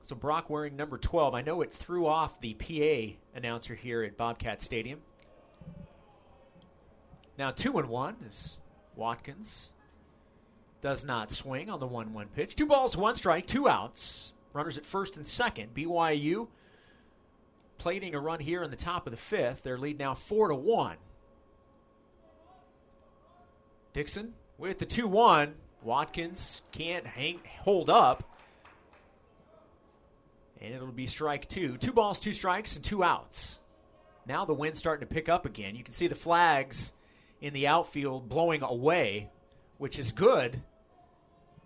[0.02, 1.34] so Brock wearing number 12.
[1.34, 5.00] I know it threw off the PA announcer here at Bobcat Stadium.
[7.38, 8.58] Now, two and one is
[8.96, 9.70] Watkins.
[10.82, 12.54] Does not swing on the 1 1 pitch.
[12.54, 14.34] Two balls, one strike, two outs.
[14.52, 15.72] Runners at first and second.
[15.74, 16.48] BYU
[17.80, 19.64] plating a run here in the top of the fifth.
[19.64, 20.96] Their lead now four to one.
[23.92, 25.54] Dixon with the two one.
[25.82, 28.22] Watkins can't hang hold up.
[30.60, 31.78] And it'll be strike two.
[31.78, 33.58] Two balls, two strikes, and two outs.
[34.26, 35.74] Now the wind's starting to pick up again.
[35.74, 36.92] You can see the flags
[37.40, 39.30] in the outfield blowing away,
[39.78, 40.60] which is good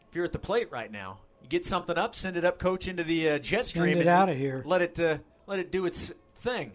[0.08, 1.18] if you're at the plate right now.
[1.42, 3.98] You get something up, send it up, coach, into the uh, jet stream.
[3.98, 4.62] it and outta here.
[4.64, 6.72] Let it uh, let it do its thing.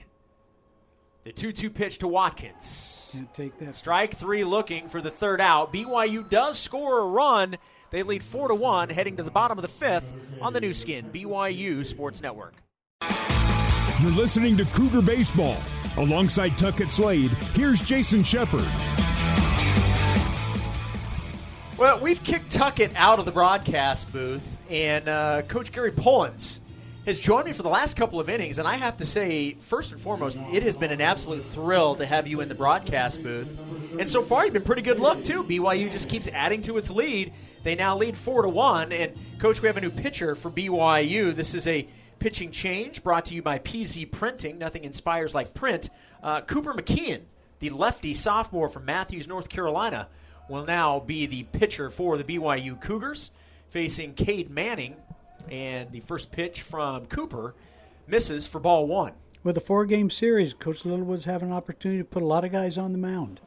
[1.24, 3.08] The two-two pitch to Watkins.
[3.12, 3.76] Can't take that.
[3.76, 5.74] Strike three looking for the third out.
[5.74, 7.56] BYU does score a run.
[7.92, 10.74] They lead four to one, heading to the bottom of the fifth on the Nu
[10.74, 12.54] Skin, BYU Sports Network.
[14.02, 15.58] You're listening to Cougar Baseball.
[15.98, 18.68] Alongside Tuckett Slade, here's Jason Shepard.
[21.78, 26.62] Well, we've kicked Tuckett out of the broadcast booth, and uh, Coach Gary Pullins
[27.10, 28.60] has joined me for the last couple of innings.
[28.60, 32.06] And I have to say, first and foremost, it has been an absolute thrill to
[32.06, 33.58] have you in the broadcast booth.
[34.00, 35.44] And so far, you've been pretty good luck too.
[35.44, 37.34] BYU just keeps adding to its lead.
[37.64, 38.92] They now lead four to one.
[38.92, 41.36] And Coach, we have a new pitcher for BYU.
[41.36, 41.88] This is a
[42.20, 44.60] pitching change brought to you by PZ Printing.
[44.60, 45.90] Nothing inspires like print.
[46.22, 47.22] Uh, Cooper McKeon,
[47.58, 50.10] the lefty sophomore from Matthews, North Carolina,
[50.48, 53.32] will now be the pitcher for the BYU Cougars,
[53.70, 54.96] facing Cade Manning.
[55.50, 57.56] And the first pitch from Cooper
[58.08, 59.14] misses for ball one.
[59.44, 62.52] With a four game series, Coach Littlewood's having an opportunity to put a lot of
[62.52, 63.40] guys on the mound.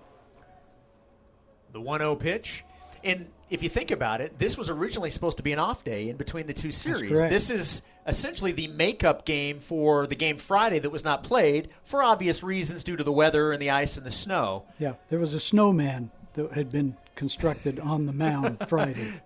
[1.72, 2.64] The 1 0 pitch.
[3.04, 6.08] And if you think about it, this was originally supposed to be an off day
[6.08, 7.20] in between the two series.
[7.22, 12.02] This is essentially the makeup game for the game Friday that was not played for
[12.02, 14.64] obvious reasons due to the weather and the ice and the snow.
[14.78, 19.20] Yeah, there was a snowman that had been constructed on the mound Friday.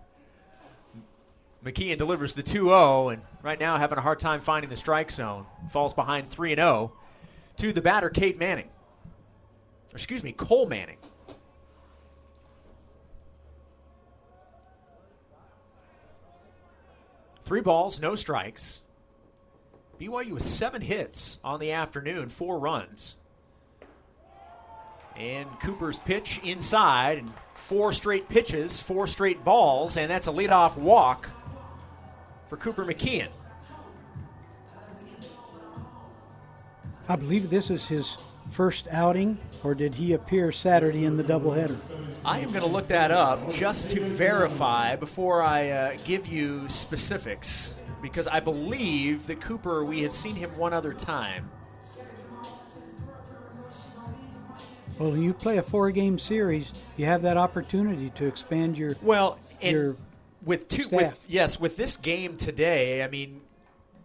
[1.66, 5.10] McKeon delivers the 2 0, and right now having a hard time finding the strike
[5.10, 5.44] zone.
[5.72, 6.92] Falls behind 3 0
[7.56, 8.68] to the batter, Kate Manning.
[9.92, 10.98] Excuse me, Cole Manning.
[17.42, 18.82] Three balls, no strikes.
[20.00, 23.16] BYU with seven hits on the afternoon, four runs.
[25.16, 30.76] And Cooper's pitch inside, and four straight pitches, four straight balls, and that's a leadoff
[30.76, 31.28] walk
[32.48, 33.28] for Cooper McKeon.
[37.08, 38.16] I believe this is his
[38.50, 41.78] first outing, or did he appear Saturday in the doubleheader?
[42.24, 46.68] I am going to look that up just to verify before I uh, give you
[46.68, 51.50] specifics, because I believe that Cooper, we had seen him one other time.
[54.98, 59.72] Well, you play a four-game series, you have that opportunity to expand your Well, and
[59.72, 59.96] your
[60.46, 60.92] with two, staff.
[60.92, 63.42] with yes, with this game today, I mean,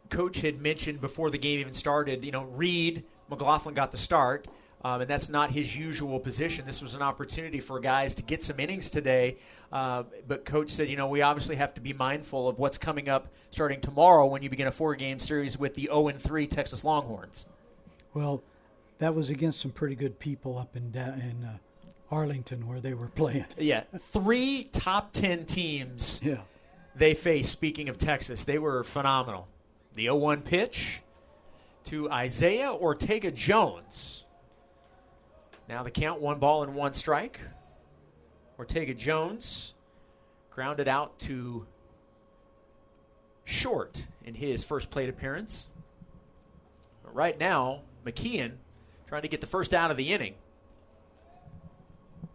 [0.10, 2.26] coach had mentioned before the game even started.
[2.26, 4.48] You know, Reed McLaughlin got the start,
[4.84, 6.66] um, and that's not his usual position.
[6.66, 9.38] This was an opportunity for guys to get some innings today.
[9.72, 13.08] Uh, but coach said, you know, we obviously have to be mindful of what's coming
[13.08, 17.46] up starting tomorrow when you begin a four-game series with the 0 3 Texas Longhorns.
[18.14, 18.44] well,
[18.98, 21.58] that was against some pretty good people up in da- in uh,
[22.12, 23.46] Arlington where they were playing.
[23.58, 26.42] Yeah, three top ten teams Yeah,
[26.96, 29.48] they faced, speaking of Texas, they were phenomenal.
[29.96, 31.02] The 0 1 pitch
[31.86, 34.26] to Isaiah Ortega Jones.
[35.68, 37.40] Now the count one ball and one strike.
[38.58, 39.74] Ortega Jones
[40.52, 41.66] grounded out to
[43.46, 45.68] short in his first plate appearance.
[47.04, 48.54] But right now, McKeon
[49.08, 50.36] trying to get the first out of the inning.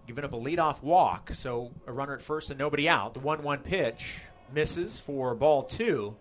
[0.07, 3.15] Giving up a leadoff walk, so a runner at first and nobody out.
[3.15, 4.21] The 1 1 pitch
[4.53, 6.17] misses for ball two.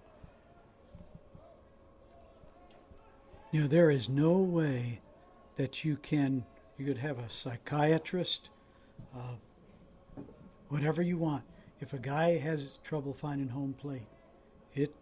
[3.56, 5.00] you know there is no way
[5.56, 6.44] that you can
[6.78, 8.50] you could have a psychiatrist,
[9.16, 9.36] uh,
[10.68, 11.46] whatever you want.
[11.80, 14.08] If a guy has trouble finding home plate,
[14.74, 14.94] it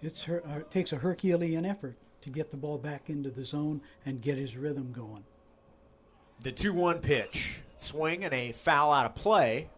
[0.00, 3.44] it's her, uh, it takes a Herculean effort to get the ball back into the
[3.44, 5.24] zone and get his rhythm going.
[6.42, 9.68] The 2 1 pitch, swing and a foul out of play.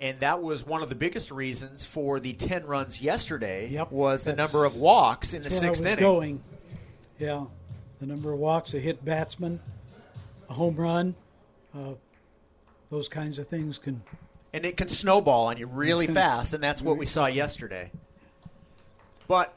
[0.00, 4.22] And that was one of the biggest reasons for the 10 runs yesterday Yep, was
[4.22, 5.98] the number of walks in the That's where I sixth inning.
[6.02, 6.42] going.
[7.18, 7.44] Yeah,
[7.98, 9.60] the number of walks, a hit batsman,
[10.48, 11.14] a home run,
[11.74, 11.92] uh,
[12.88, 14.02] those kinds of things can.
[14.54, 17.90] and it can snowball on you really fast, and that's what we saw yesterday.
[19.28, 19.54] But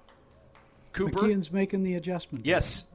[0.91, 2.45] Cooper, McKeon's making the adjustment.
[2.45, 2.85] yes,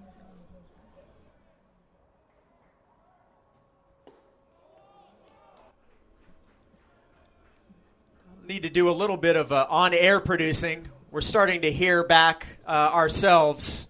[8.49, 10.89] need to do a little bit of uh, on-air producing.
[11.11, 13.87] We're starting to hear back uh, ourselves.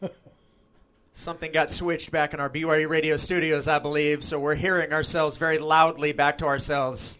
[1.12, 5.38] Something got switched back in our BYU radio studios, I believe, so we're hearing ourselves
[5.38, 7.18] very loudly back to ourselves.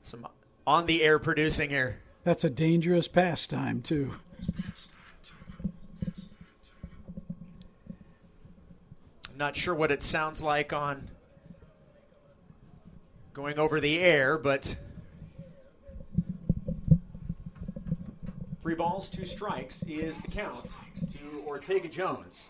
[0.00, 0.26] Some
[0.66, 1.98] on-the-air producing here.
[2.24, 4.14] That's a dangerous pastime too.
[9.30, 11.10] I'm not sure what it sounds like on
[13.34, 14.76] going over the air, but
[18.66, 20.74] three balls, two strikes is the count
[21.12, 22.48] to Ortega Jones.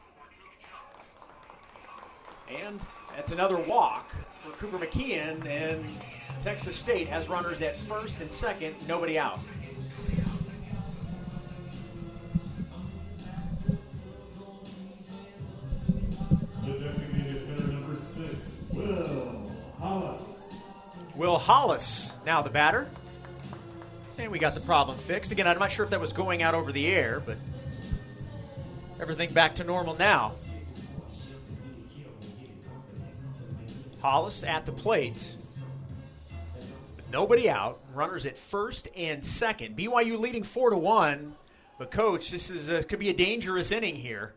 [2.49, 2.81] And
[3.15, 5.85] that's another walk for Cooper McKeon, and
[6.41, 9.41] Texas State has runners at first and second, nobody out.
[16.65, 20.55] The designated hitter number six, Will Hollis.
[21.15, 22.89] Will Hollis now the batter.
[24.19, 25.31] And we got the problem fixed.
[25.31, 27.37] Again, I'm not sure if that was going out over the air, but
[28.99, 30.33] everything back to normal now.
[34.01, 35.35] Hollis at the plate.
[37.13, 37.81] Nobody out.
[37.95, 39.77] Runners at first and second.
[39.77, 41.35] BYU leading four to one.
[41.79, 44.33] But coach, this is a, could be a dangerous inning here.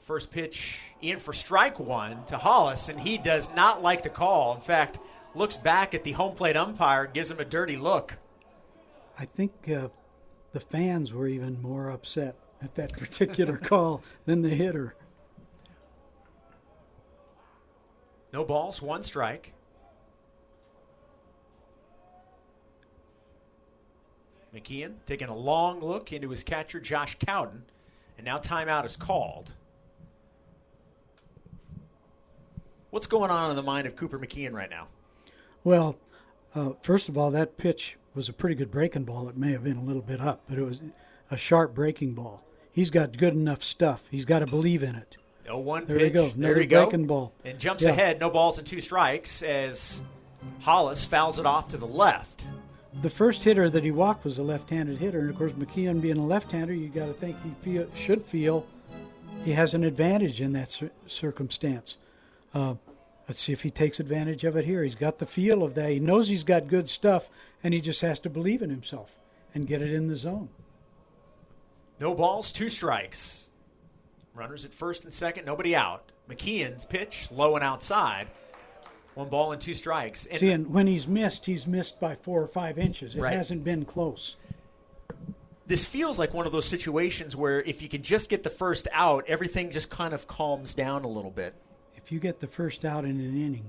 [0.00, 4.54] First pitch in for strike one to Hollis, and he does not like the call.
[4.54, 4.98] In fact,
[5.36, 8.16] looks back at the home plate umpire gives him a dirty look.
[9.18, 9.88] I think uh,
[10.52, 14.94] the fans were even more upset at that particular call than the hitter.
[18.32, 19.52] No balls, one strike.
[24.54, 27.62] McKeon taking a long look into his catcher, Josh Cowden,
[28.16, 29.52] and now timeout is called.
[32.90, 34.88] What's going on in the mind of Cooper McKeon right now?
[35.66, 35.96] Well,
[36.54, 39.28] uh, first of all, that pitch was a pretty good breaking ball.
[39.28, 40.78] It may have been a little bit up, but it was
[41.28, 42.44] a sharp breaking ball.
[42.70, 44.04] He's got good enough stuff.
[44.08, 45.16] He's got to believe in it.
[45.44, 45.88] No one pitch.
[45.88, 46.04] There pitch.
[46.04, 46.28] we go.
[46.28, 46.84] There Another you go.
[46.84, 47.32] breaking ball.
[47.44, 47.88] And jumps Yeah.
[47.90, 48.20] ahead.
[48.20, 50.00] No balls and two strikes as
[50.60, 52.44] Hollis fouls it off to the left.
[53.02, 56.16] The first hitter that he walked was a left-handed hitter, and of course, McKeon being
[56.18, 58.64] a left-hander, you got to think he feel, should feel
[59.44, 61.96] he has an advantage in that cir- circumstance.
[62.54, 62.74] Uh,
[63.28, 64.82] let's see if he takes advantage of it here.
[64.82, 65.90] He's got the feel of that.
[65.90, 67.28] He knows he's got good stuff,
[67.62, 69.16] and he just has to believe in himself
[69.54, 70.48] and get it in the zone.
[71.98, 73.48] No balls, two strikes.
[74.34, 76.12] Runners at first and second, nobody out.
[76.28, 78.28] McKeon's pitch, low and outside.
[79.14, 80.26] One ball and two strikes.
[80.26, 83.16] And See, and when he's missed, he's missed by four or five inches.
[83.16, 83.32] It Right.
[83.32, 84.36] hasn't been close.
[85.68, 88.86] this feels like one of those situations where if you can just get the first
[88.92, 91.54] out, everything just kind of calms down a little bit.
[92.06, 93.66] If you get the first out in an inning,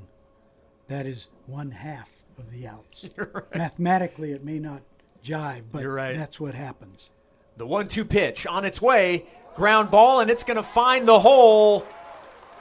[0.90, 2.08] that is one half
[2.38, 3.06] of the outs.
[3.56, 4.84] Mathematically, it may not
[5.26, 6.16] jive, but right.
[6.16, 7.10] that's what happens.
[7.58, 9.26] The one two pitch on its way,
[9.56, 11.84] ground ball, and it's going to find the hole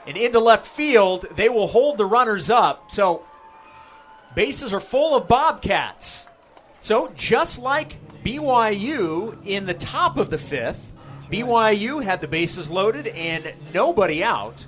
[0.07, 1.27] and into left field.
[1.35, 2.91] They will hold the runners up.
[2.91, 3.23] So
[4.33, 6.25] bases are full of Bobcats.
[6.79, 10.91] So just like BYU in the top of the fifth,
[11.31, 14.65] BYU had the bases loaded and nobody out.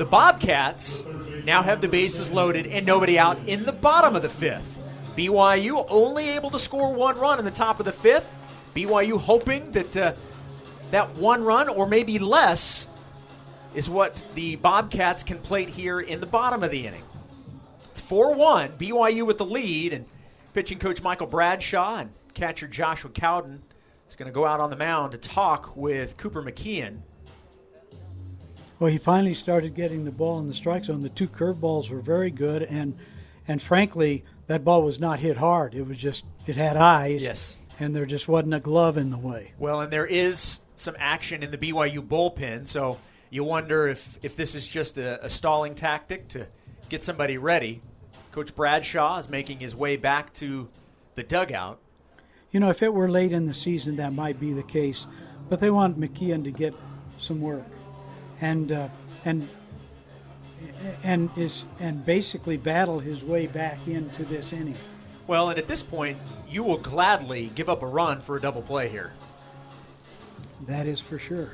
[0.00, 1.04] The Bobcats
[1.44, 4.78] now have the bases loaded and nobody out in the bottom of the fifth.
[5.14, 8.34] BYU only able to score one run in the top of the fifth.
[8.74, 10.14] BYU hoping that uh,
[10.90, 12.88] that one run or maybe less
[13.74, 17.04] is what the Bobcats can plate here in the bottom of the inning.
[17.90, 20.06] It's 4 1, BYU with the lead, and
[20.54, 23.62] pitching coach Michael Bradshaw and catcher Joshua Cowden
[24.08, 27.02] is going to go out on the mound to talk with Cooper McKeon.
[28.80, 31.02] Well, he finally started getting the ball in the strike zone.
[31.02, 32.96] The two curveballs were very good, and
[33.46, 35.74] and frankly, that ball was not hit hard.
[35.74, 37.22] It was just it had eyes.
[37.22, 37.58] Yes.
[37.78, 39.52] And there just wasn't a glove in the way.
[39.58, 42.98] Well, and there is some action in the BYU bullpen, so
[43.30, 46.46] you wonder if, if this is just a, a stalling tactic to
[46.88, 47.80] get somebody ready.
[48.32, 50.68] Coach Bradshaw is making his way back to
[51.14, 51.78] the dugout.
[52.50, 55.06] You know, if it were late in the season, that might be the case.
[55.48, 56.74] But they want McKeon to get
[57.18, 57.64] some work,
[58.40, 58.88] and uh,
[59.24, 59.48] and
[61.02, 64.76] and is and basically battle his way back into this inning.
[65.26, 66.18] Well, and at this point,
[66.48, 69.12] you will gladly give up a run for a double play here.
[70.66, 71.52] That is for sure.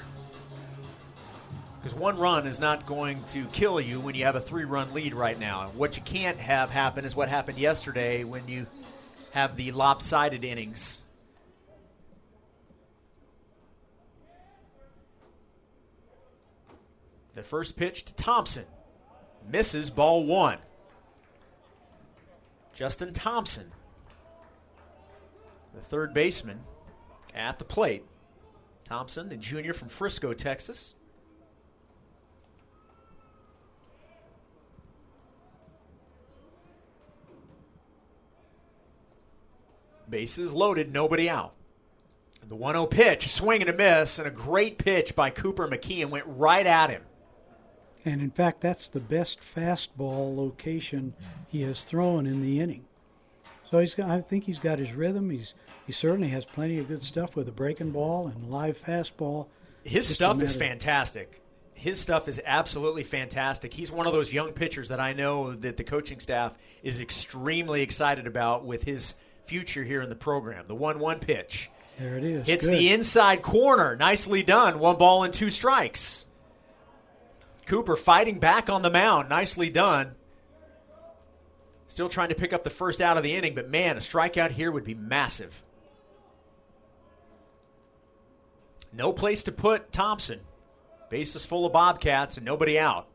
[1.78, 4.92] Because one run is not going to kill you when you have a three run
[4.92, 5.70] lead right now.
[5.76, 8.66] What you can't have happen is what happened yesterday when you
[9.32, 11.00] have the lopsided innings.
[17.36, 18.64] The first pitch to Thompson
[19.46, 20.58] misses ball one.
[22.72, 23.70] Justin Thompson,
[25.74, 26.60] the third baseman,
[27.34, 28.04] at the plate.
[28.84, 30.94] Thompson, the junior from Frisco, Texas.
[40.08, 41.52] Bases loaded, nobody out.
[42.48, 46.08] The 1 0 pitch, swing and a miss, and a great pitch by Cooper McKeon
[46.08, 47.02] went right at him.
[48.06, 51.12] And in fact, that's the best fastball location
[51.48, 52.84] he has thrown in the inning.
[53.68, 55.28] So he's got, I think he's got his rhythm.
[55.28, 55.52] He's
[55.86, 59.48] he certainly has plenty of good stuff with a breaking ball and live fastball.
[59.84, 61.42] His stuff is fantastic.
[61.74, 63.74] His stuff is absolutely fantastic.
[63.74, 67.82] He's one of those young pitchers that I know that the coaching staff is extremely
[67.82, 70.66] excited about with his future here in the program.
[70.66, 71.70] The 1 1 pitch.
[71.98, 72.46] There it is.
[72.46, 72.74] Hits Good.
[72.78, 73.96] the inside corner.
[73.96, 74.78] Nicely done.
[74.78, 76.25] One ball and two strikes.
[77.66, 79.28] Cooper fighting back on the mound.
[79.28, 80.14] Nicely done.
[81.88, 84.52] Still trying to pick up the first out of the inning, but man, a strikeout
[84.52, 85.62] here would be massive.
[88.92, 90.40] No place to put Thompson.
[91.10, 93.06] Bases full of Bobcats and nobody out.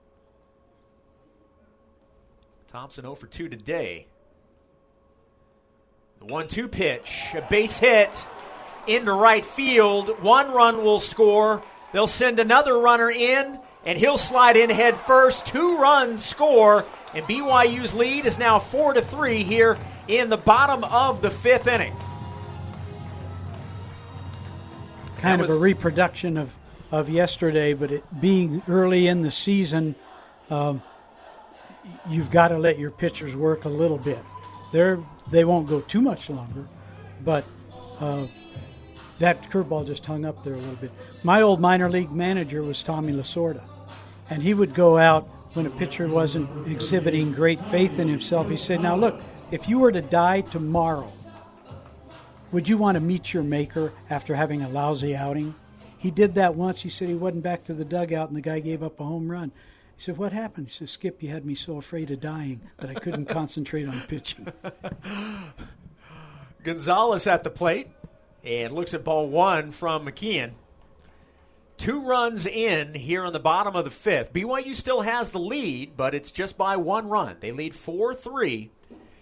[2.71, 4.07] Thompson 0 for 2 today.
[6.19, 8.27] The 1 2 pitch, a base hit
[8.87, 10.21] into right field.
[10.21, 11.63] One run will score.
[11.91, 15.45] They'll send another runner in, and he'll slide in head first.
[15.45, 19.77] Two runs score, and BYU's lead is now 4 to 3 here
[20.07, 21.95] in the bottom of the fifth inning.
[25.17, 26.53] kind That of a reproduction of,
[26.91, 29.95] of yesterday, but it being early in the season,
[30.49, 30.81] um,
[32.09, 34.19] you've got to let your pitchers work a little bit.
[34.71, 34.99] They're
[35.31, 36.67] they won't go too much longer,
[37.23, 37.45] but
[37.99, 38.27] uh,
[39.19, 40.91] that curveball just hung up there a little bit.
[41.23, 43.61] My old minor league manager was Tommy Lasorda,
[44.31, 48.49] and he would go out when a pitcher wasn't exhibiting great faith in himself.
[48.49, 49.21] He said, "Now look,
[49.51, 51.11] if you were to die tomorrow,
[52.53, 55.53] would you want to meet your maker after having a lousy outing?"
[55.97, 56.81] He did that once.
[56.81, 59.29] He said he wasn't back to the dugout, and the guy gave up a home
[59.29, 59.51] run.
[59.97, 62.89] He said, "What happened?" He said, "Skip, you had me so afraid of dying that
[62.89, 64.47] I couldn't concentrate on pitching."
[66.63, 67.89] Gonzalez at the plate
[68.45, 70.51] and looks at ball one from McKeon.
[71.81, 74.31] Two runs in here on the bottom of the fifth.
[74.33, 77.37] BYU still has the lead, but it's just by one run.
[77.39, 78.69] They lead 4 3,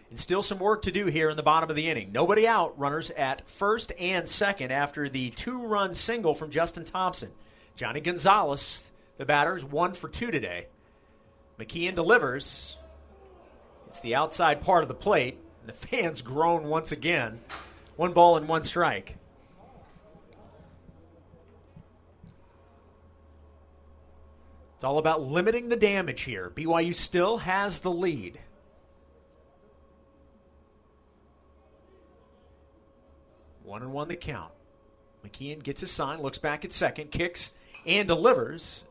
[0.10, 2.12] and still some work to do here in the bottom of the inning.
[2.12, 7.32] Nobody out, runners at first and second after the two run single from Justin Thompson.
[7.78, 10.68] Johnny Gonzalez, the batter, is one for two today.
[11.62, 12.76] McKeon delivers.
[13.88, 15.38] It's the outside part of the plate.
[15.66, 17.40] The fans groan once again.
[17.96, 19.16] One ball and one strike.
[24.80, 26.50] It's all about limiting the damage here.
[26.56, 28.40] BYU still has the lead.
[33.66, 34.54] One and one the count.
[35.28, 37.52] McKeon gets his sign, looks back at second, kicks
[37.86, 38.86] and delivers.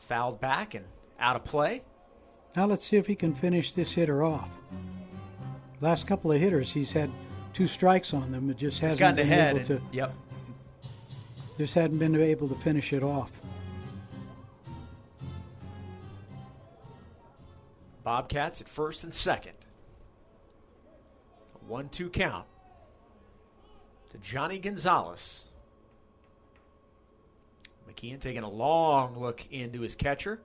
[0.00, 0.84] Fouled back and
[1.20, 1.82] out of play.
[2.56, 4.48] Now let's see if he can finish this hitter off.
[5.80, 7.08] Last couple of hitters, he's had
[7.52, 8.50] two strikes on them.
[8.50, 9.56] It just hasn't gotten been ahead.
[9.58, 9.76] able to.
[9.76, 10.14] and- yep.
[11.56, 13.30] Just hadn't been able to finish it off.
[18.04, 19.54] Bobcats at first and second.
[21.54, 22.46] A 1 2 count
[24.10, 25.44] to Johnny Gonzalez.
[27.90, 30.38] McKeon taking a long look into his catcher.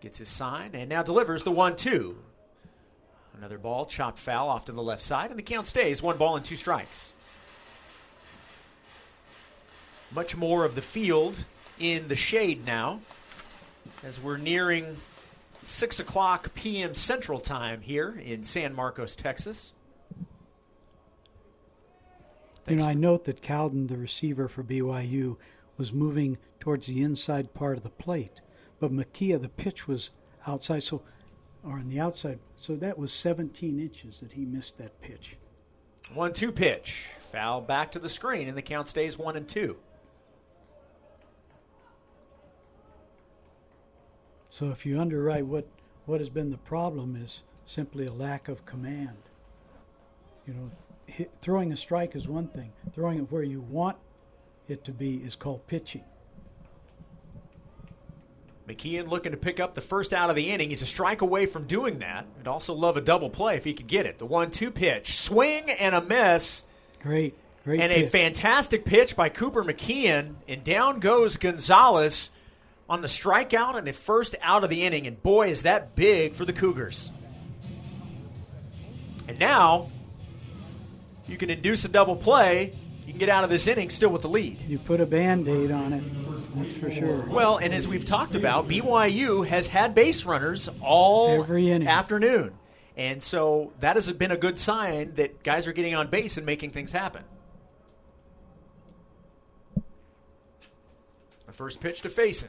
[0.00, 2.16] Gets his sign and now delivers the 1 2.
[3.36, 6.36] Another ball chopped foul off to the left side, and the count stays one ball
[6.36, 7.12] and two strikes.
[10.10, 11.44] Much more of the field
[11.78, 13.00] in the shade now
[14.02, 14.96] as we're nearing
[15.66, 16.94] 6 o'clock p.m.
[16.94, 19.74] Central Time here in San Marcos, Texas.
[22.68, 25.36] You know, I note that Cowden, the receiver for BYU,
[25.76, 28.40] was moving towards the inside part of the plate,
[28.80, 30.10] but McKeon, the pitch was
[30.46, 31.02] outside, so
[31.64, 32.38] or on the outside.
[32.56, 35.36] So that was 17 inches that he missed that pitch.
[36.14, 37.06] One two pitch.
[37.32, 39.76] Foul back to the screen, and the count stays one and two.
[44.58, 45.66] So if you underwrite what
[46.06, 49.18] what has been the problem is simply a lack of command.
[50.46, 50.70] You know,
[51.04, 52.72] hit, throwing a strike is one thing.
[52.94, 53.98] Throwing it where you want
[54.66, 56.04] it to be is called pitching.
[58.66, 60.70] McKeon looking to pick up the first out of the inning.
[60.70, 62.24] He's a strike away from doing that.
[62.38, 64.18] Would also love a double play if he could get it.
[64.18, 65.18] The one two pitch.
[65.18, 66.64] Swing and a miss.
[67.02, 67.80] Great, great.
[67.80, 70.36] and a fantastic pitch by Cooper McKeon.
[70.48, 72.30] And down goes Gonzalez
[72.88, 75.06] on the strikeout and the first out of the inning.
[75.06, 77.10] And boy, is that big for the Cougars.
[79.28, 79.90] And now
[81.26, 82.72] you can induce a double play.
[83.04, 84.58] You can get out of this inning still with the lead.
[84.62, 86.02] You put a band aid on it,
[86.56, 87.24] that's for sure.
[87.26, 91.88] Well, and as we've talked about, BYU has had base runners all Every inning.
[91.88, 92.54] afternoon.
[92.96, 96.46] And so that has been a good sign that guys are getting on base and
[96.46, 97.22] making things happen.
[101.46, 102.48] The first pitch to Faison.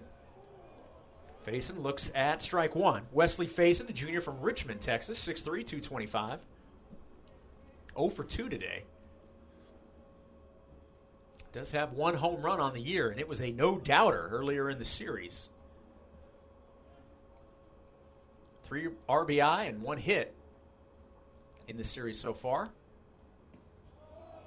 [1.48, 3.04] Faison looks at strike one.
[3.14, 6.40] Wesley Faison, a junior from Richmond, Texas, 6'3, 225.
[7.98, 8.84] 0 for 2 today.
[11.54, 14.70] Does have one home run on the year, and it was a no doubter earlier
[14.70, 15.48] in the series.
[18.64, 20.36] Three RBI and one hit
[21.70, 22.70] in the series so far.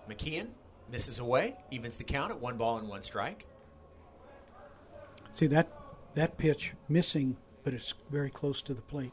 [0.09, 0.49] McKeon
[0.93, 3.47] misses away, evens the count at one ball and one strike.
[5.33, 5.80] See that
[6.15, 9.13] that pitch missing, but it's very close to the plate,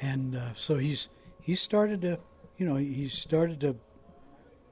[0.00, 1.08] and uh, so he's
[1.40, 2.18] he's started to,
[2.56, 3.76] you know, he's started to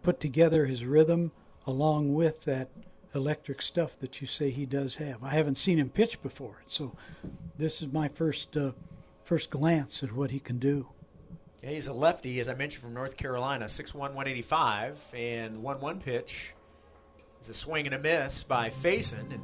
[0.02, 1.32] put together his rhythm
[1.66, 2.68] along with that
[3.14, 5.22] electric stuff that you say he does have.
[5.22, 6.92] I haven't seen him pitch before, so
[7.58, 8.72] this is my first uh,
[9.24, 10.88] first glance at what he can do.
[11.62, 16.54] Yeah, he's a lefty, as I mentioned, from North Carolina, 6'1", 185, and 1-1 pitch
[17.42, 19.42] is a swing and a miss by Faison, and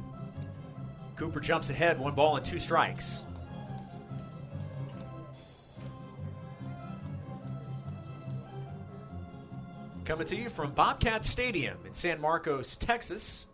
[1.15, 3.23] Cooper jumps ahead, one ball and two strikes.
[10.03, 13.47] Coming to you from Bobcat Stadium in San Marcos, Texas.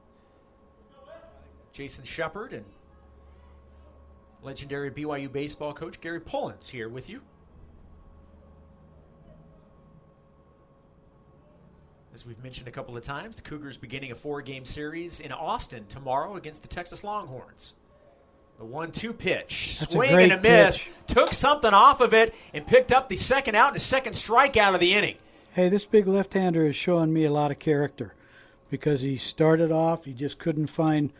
[1.71, 2.65] Jason Shepard and
[4.43, 7.21] Legendary BYU baseball coach Gary Pullins here with you.
[12.13, 15.31] As we've mentioned a couple of times, the Cougars beginning a four game series in
[15.31, 17.73] Austin tomorrow against the Texas Longhorns.
[18.59, 19.77] The one two pitch.
[19.79, 20.77] That's Swing great and a miss.
[20.77, 20.89] pitch.
[21.07, 24.73] Took something off of it and picked up the second out and a second strikeout
[24.73, 25.15] of the inning.
[25.53, 28.13] Hey, this big left-hander is showing me a lot of character
[28.69, 31.11] because he started off, he just couldn't find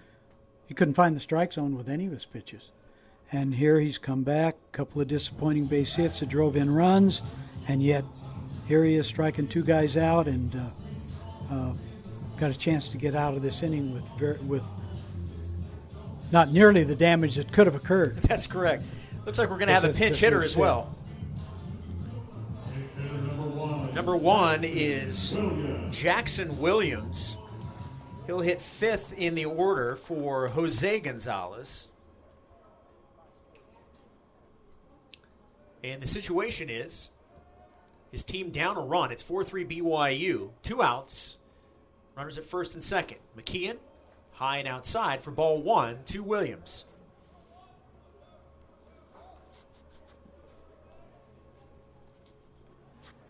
[0.67, 2.63] he couldn't find the strike zone with any of his pitches.
[3.31, 7.21] And here he's come back, a couple of disappointing base hits that drove in runs,
[7.69, 8.03] and yet
[8.67, 10.65] here he is striking two guys out and uh,
[11.51, 11.73] uh,
[12.37, 14.63] got a chance to get out of this inning with ver- with
[16.31, 18.17] not nearly the damage that could have occurred.
[18.23, 18.83] That's correct.
[19.25, 20.95] Looks like we're going to have a pinch hitter as well.
[23.93, 24.63] Number one.
[24.63, 25.37] Is
[25.91, 27.37] Jackson Williams.
[28.25, 31.87] He'll hit fifth in the order for Jose Gonzalez.
[35.83, 37.09] And the situation is
[38.11, 39.11] his team down a run.
[39.11, 40.51] It's 4 3 BYU.
[40.61, 41.37] Two outs.
[42.15, 43.17] Runners at first and second.
[43.37, 43.77] McKeon,
[44.33, 46.85] high and outside for ball one to Williams.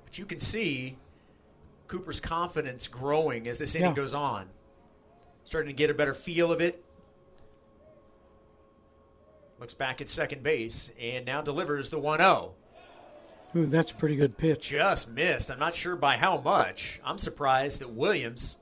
[0.06, 0.98] But you can see
[1.88, 3.96] Cooper's confidence growing as this inning Yeah.
[3.96, 4.50] goes on.
[5.44, 6.84] Starting to get a better feel of it.
[9.60, 12.56] Looks back at second base and now delivers the 1 0.
[13.56, 14.70] Ooh, that's a pretty good pitch.
[14.70, 15.52] Just missed.
[15.52, 17.00] I'm not sure by how much.
[17.04, 18.58] I'm surprised that Williams.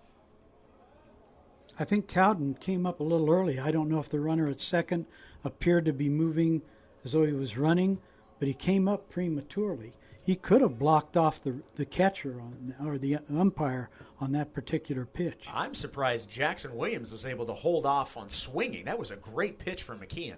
[1.79, 3.57] I think Cowden came up a little early.
[3.57, 5.05] I don't know if the runner at second
[5.45, 6.61] appeared to be moving
[7.05, 7.99] as though he was running,
[8.37, 9.93] but he came up prematurely.
[10.21, 15.05] He could have blocked off the the catcher on or the umpire on that particular
[15.05, 15.45] pitch.
[15.51, 18.85] I'm surprised Jackson Williams was able to hold off on swinging.
[18.85, 20.35] That was a great pitch from McKeon.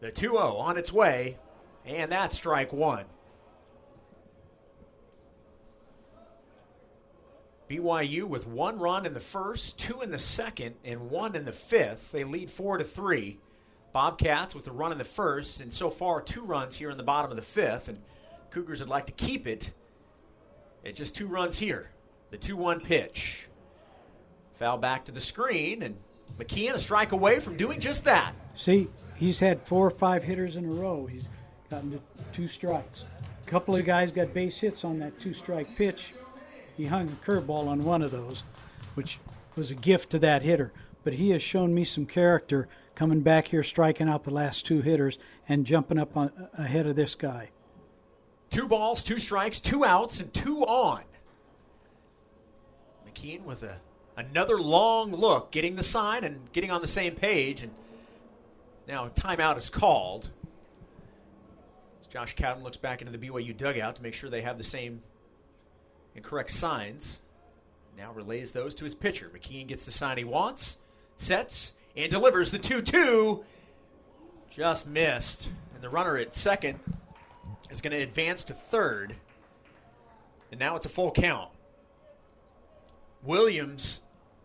[0.00, 1.38] The 2 0 on its way,
[1.86, 3.06] and that's strike one.
[7.70, 11.52] BYU with one run in the first, two in the second, and one in the
[11.52, 12.10] fifth.
[12.10, 13.38] They lead four to three.
[13.92, 17.04] Bobcats with a run in the first, and so far two runs here in the
[17.04, 17.86] bottom of the fifth.
[17.86, 17.98] And
[18.50, 19.70] Cougars would like to keep it
[20.84, 21.90] at just two runs here.
[22.30, 23.48] The 2 1 pitch.
[24.54, 25.96] Foul back to the screen, and
[26.38, 28.34] McKeon a strike away from doing just that.
[28.56, 31.06] See, he's had four or five hitters in a row.
[31.06, 31.24] He's
[31.70, 32.00] gotten to
[32.32, 33.04] two strikes.
[33.46, 36.12] A couple of guys got base hits on that two strike pitch.
[36.80, 38.42] He hung a curveball on one of those,
[38.94, 39.18] which
[39.54, 40.72] was a gift to that hitter.
[41.04, 44.80] But he has shown me some character coming back here, striking out the last two
[44.80, 47.50] hitters, and jumping up on, ahead of this guy.
[48.48, 51.02] Two balls, two strikes, two outs, and two on.
[53.06, 53.76] McKeon with a
[54.16, 57.60] another long look, getting the sign and getting on the same page.
[57.60, 57.72] And
[58.88, 60.30] now timeout is called.
[62.00, 64.64] As Josh Cowden looks back into the BYU dugout to make sure they have the
[64.64, 65.02] same
[66.14, 67.20] and correct signs.
[67.96, 69.30] Now relays those to his pitcher.
[69.34, 70.78] McKeon gets the sign he wants,
[71.16, 73.44] sets, and delivers the 2 2.
[74.50, 75.48] Just missed.
[75.74, 76.80] And the runner at second
[77.70, 79.14] is going to advance to third.
[80.50, 81.50] And now it's a full count.
[83.22, 84.00] Williams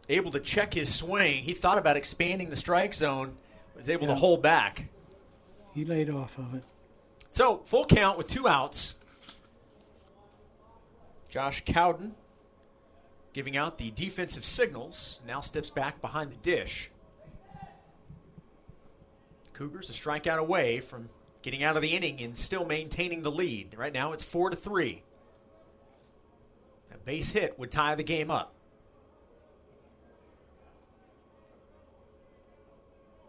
[0.10, 1.44] able to check his swing.
[1.44, 3.36] He thought about expanding the strike zone,
[3.76, 4.88] was able to hold back.
[5.74, 6.64] He laid off of it.
[7.30, 8.96] So, full count with two outs.
[11.36, 12.16] Josh Cowden
[13.34, 16.90] giving out the defensive signals, now steps back behind the dish.
[19.52, 21.10] Cougars a strikeout away from
[21.42, 23.76] getting out of the inning and still maintaining the lead.
[23.78, 25.04] Right now it's 4 to 3.
[26.94, 28.56] A base hit would tie the game up.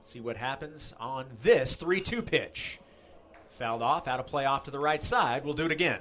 [0.00, 2.78] See what happens on this 3 2 pitch.
[3.58, 5.44] Fouled off, out of play off to the right side.
[5.44, 5.98] We'll do it again.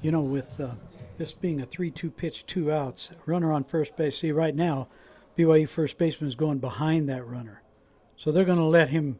[0.00, 0.70] You know, with uh,
[1.18, 4.18] this being a 3 2 pitch, two outs, runner on first base.
[4.18, 4.88] See, right now,
[5.36, 7.62] BYU first baseman is going behind that runner.
[8.16, 9.18] So they're going to let him,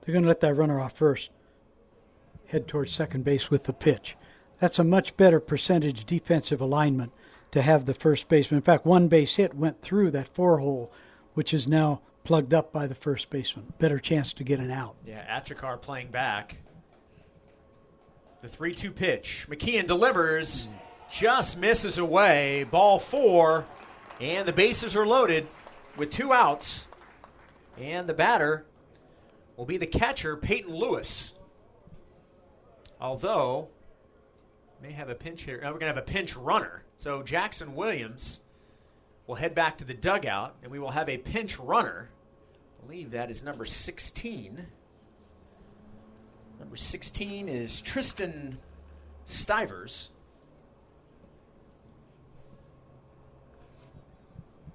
[0.00, 1.30] they're going to let that runner off first,
[2.46, 4.16] head towards second base with the pitch.
[4.60, 7.12] That's a much better percentage defensive alignment
[7.52, 8.58] to have the first baseman.
[8.58, 10.92] In fact, one base hit went through that four hole,
[11.34, 13.72] which is now plugged up by the first baseman.
[13.78, 14.96] Better chance to get an out.
[15.06, 16.56] Yeah, Achikar playing back.
[18.44, 19.46] The 3 2 pitch.
[19.48, 20.68] McKeon delivers,
[21.10, 22.64] just misses away.
[22.70, 23.64] Ball four,
[24.20, 25.48] and the bases are loaded
[25.96, 26.86] with two outs.
[27.78, 28.66] And the batter
[29.56, 31.32] will be the catcher, Peyton Lewis.
[33.00, 33.68] Although
[34.82, 35.62] May have a pinch hitter.
[35.62, 36.84] No, uh, we're going to have a pinch runner.
[36.98, 38.40] So Jackson Williams
[39.26, 42.10] will head back to the dugout, and we will have a pinch runner.
[42.78, 44.66] I believe that is number 16.
[46.64, 48.56] Number 16 is Tristan
[49.26, 50.08] Stivers.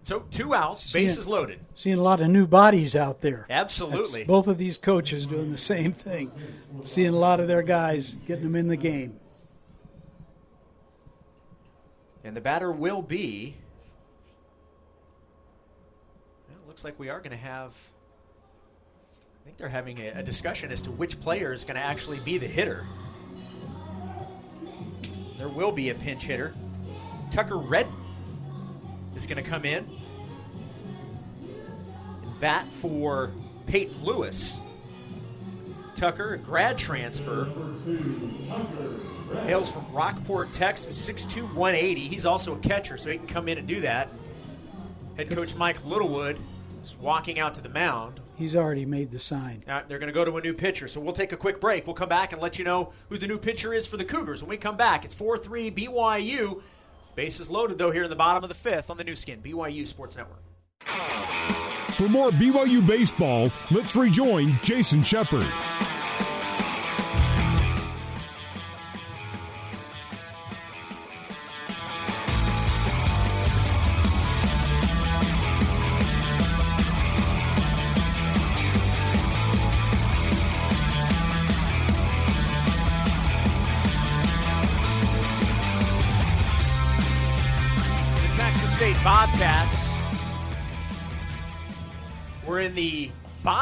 [0.04, 1.62] So two outs, Seeing- bases loaded.
[1.74, 3.48] Seeing a lot of new bodies out there.
[3.50, 4.24] Absolutely.
[4.24, 6.32] Both of these coaches doing the same thing.
[6.84, 9.20] Seeing a lot of their guys getting them in the game.
[12.24, 13.56] And the batter will be.
[16.48, 17.74] Well, it looks like we are going to have.
[19.50, 22.38] Think they're having a, a discussion as to which player is going to actually be
[22.38, 22.86] the hitter.
[25.40, 26.54] There will be a pinch hitter.
[27.32, 27.92] Tucker Redden
[29.16, 29.88] is going to come in
[32.22, 33.32] and bat for
[33.66, 34.62] Peyton Lewis.
[35.96, 37.46] Tucker, a grad transfer,
[38.48, 39.00] Tucker
[39.48, 42.02] hails from Rockport, Texas, 6'2", 180.
[42.02, 44.10] He's also a catcher, so he can come in and do that.
[45.18, 46.38] Head coach Mike Littlewood
[46.84, 48.20] is walking out to the mound.
[48.40, 49.62] He's already made the sign.
[49.68, 51.86] Now, they're going to go to a new pitcher, so we'll take a quick break.
[51.86, 54.42] We'll come back and let you know who the new pitcher is for the Cougars.
[54.42, 56.62] When we come back, it's 4-3 BYU.
[57.16, 59.86] Bases loaded, though, here in the bottom of the fifth on the Nu Skin, BYU
[59.86, 60.40] Sports Network.
[61.98, 65.46] For more BYU baseball, let's rejoin Jason Shepard.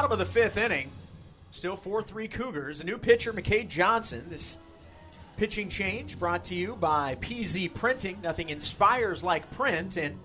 [0.08, 0.90] Bottom of the fifth inning.
[1.52, 2.80] Still 4 3 Cougars.
[2.80, 4.26] A new pitcher, McKay Johnson.
[4.30, 4.58] This
[5.36, 8.22] pitching change brought to you by PZ Printing.
[8.22, 9.98] Nothing inspires like print.
[9.98, 10.18] And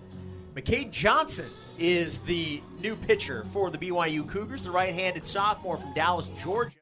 [0.55, 5.93] McKay Johnson is the new pitcher for the BYU Cougars, the right handed sophomore from
[5.93, 6.77] Dallas, Georgia.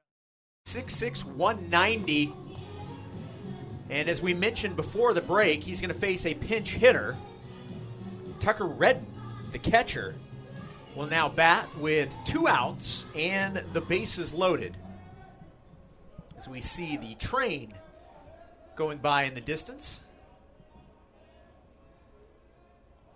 [0.67, 2.33] 6'6, 190.
[3.89, 7.15] And as we mentioned before the break, he's going to face a pinch hitter.
[8.39, 9.07] Tucker Redden,
[9.53, 10.13] the catcher,
[10.95, 14.77] will now bat with two outs and the bases loaded.
[16.35, 17.73] As we see the train
[18.75, 19.99] going by in the distance.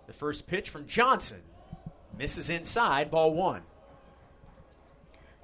[0.06, 1.42] The first pitch from Johnson
[2.16, 3.62] misses inside, ball one.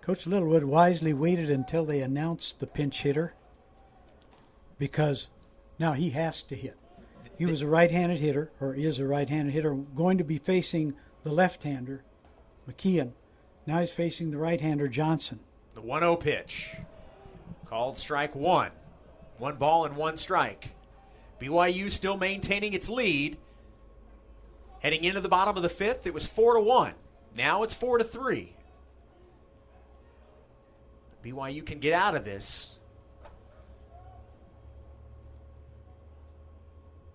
[0.00, 3.34] Coach Littlewood wisely waited until they announced the pinch hitter
[4.78, 5.26] because
[5.78, 6.76] now he has to hit.
[7.36, 11.32] He was a right-handed hitter, or is a right-handed hitter, going to be facing the
[11.32, 12.04] left-hander,
[12.64, 13.12] McKeon.
[13.66, 15.40] Now he's facing the right-hander, Johnson.
[15.74, 16.76] The 1 0 pitch.
[17.66, 18.70] Called strike one.
[19.38, 20.70] One ball and one strike.
[21.40, 23.38] BYU still maintaining its lead.
[24.80, 26.94] Heading into the bottom of the fifth, it was 4 to 1.
[27.36, 28.54] Now it's 4 to 3.
[31.24, 32.70] BYU can get out of this.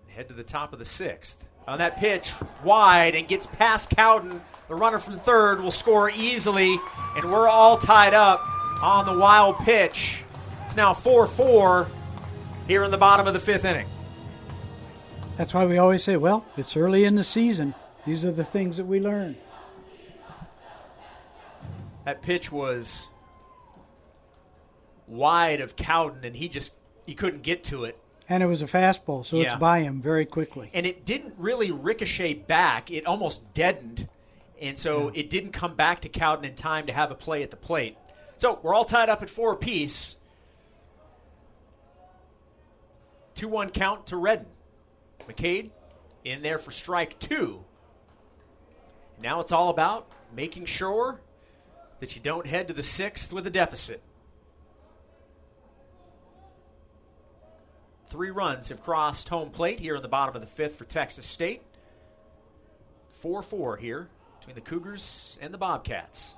[0.08, 1.44] Head to the top of the sixth.
[1.68, 2.32] On that pitch,
[2.64, 4.40] wide and gets past Cowden.
[4.68, 6.80] The runner from third will score easily,
[7.14, 8.42] and we're all tied up
[8.82, 10.24] on the wild pitch.
[10.64, 11.90] It's now 4 4
[12.66, 13.86] here in the bottom of the fifth inning.
[15.36, 17.74] That's why we always say, well, it's early in the season.
[18.06, 19.36] These are the things that we learn.
[22.06, 23.08] That pitch was
[25.06, 26.72] wide of Cowden, and he just
[27.04, 27.98] he couldn't get to it.
[28.28, 29.52] And it was a fastball, so Yeah.
[29.52, 30.70] it's by him very quickly.
[30.74, 32.90] and it didn't really ricochet back.
[32.90, 34.08] It almost deadened,
[34.60, 37.50] and so it didn't come back to Cowden in time to have a play at
[37.50, 37.96] the plate.
[38.36, 40.16] So we're all tied up at four apiece.
[43.34, 44.46] Two one count to Redden.
[45.28, 45.70] McCade
[46.24, 47.64] in there for strike two.
[49.20, 51.20] Now it's all about making sure
[52.00, 54.02] that you don't head to the sixth with a deficit.
[58.10, 61.26] Three runs have crossed home plate here in the bottom of the fifth for Texas
[61.26, 61.62] State.
[63.20, 66.34] 4 4 here between the Cougars and the Bobcats.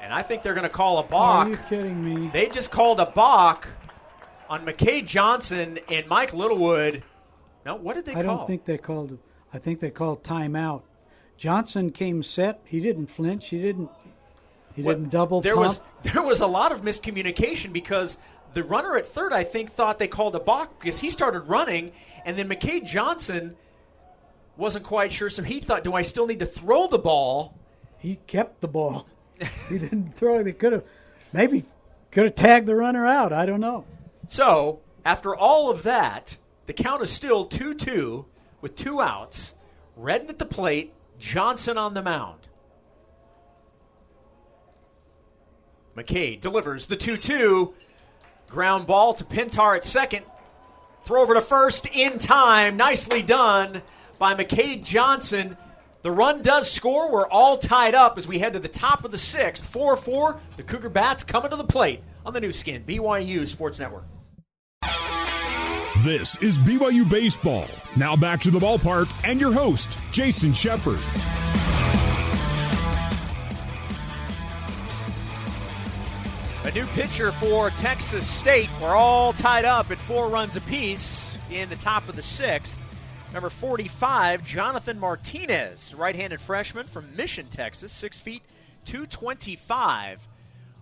[0.00, 1.48] And I think they're going to call a Are balk.
[1.48, 2.30] you kidding me?
[2.32, 3.66] They just called a balk
[4.48, 7.02] on McKay Johnson and Mike Littlewood.
[7.66, 8.38] No, what did they I call?
[8.38, 9.18] don't think they called.
[9.52, 10.82] I think they called timeout.
[11.36, 12.60] Johnson came set.
[12.64, 13.48] He didn't flinch.
[13.48, 13.90] He didn't.
[14.74, 15.66] He What- didn't double there pump.
[15.66, 15.80] was
[16.12, 18.18] there was a lot of miscommunication because
[18.54, 21.92] the runner at third I think thought they called a balk because he started running
[22.24, 23.56] and then McKay Johnson
[24.56, 27.54] wasn't quite sure so he thought do I still need to throw the ball
[27.98, 29.06] He kept the ball.
[29.68, 30.44] he didn't throw it.
[30.44, 30.84] They could have.
[31.32, 31.64] Maybe
[32.10, 33.32] Could have tagged the runner out.
[33.32, 33.84] I don't know.
[34.26, 36.36] So, after all of that,
[36.66, 38.26] the count is still 2 2
[38.60, 39.54] with two outs.
[39.96, 42.48] Redden at the plate, Johnson on the mound.
[45.96, 47.74] McKay delivers the 2 2.
[48.48, 50.24] Ground ball to Pintar at second.
[51.04, 52.76] Throw over to first in time.
[52.76, 53.82] Nicely done
[54.18, 55.56] by McKay Johnson.
[56.02, 57.10] The run does score.
[57.10, 59.64] We're all tied up as we head to the top of the sixth.
[59.66, 60.40] 4 4.
[60.56, 64.04] The Cougar Bats coming to the plate on the Nu Skin, BYU Sports Network.
[66.04, 67.66] This is BYU Baseball.
[67.96, 71.00] Now back to the ballpark and your host, Jason Shepard.
[76.68, 78.68] A new pitcher for Texas State.
[78.78, 82.76] We're all tied up at four runs apiece in the top of the sixth.
[83.32, 88.42] Number 45, Jonathan Martinez, right handed freshman from Mission, Texas, 6 feet
[88.84, 90.28] 225,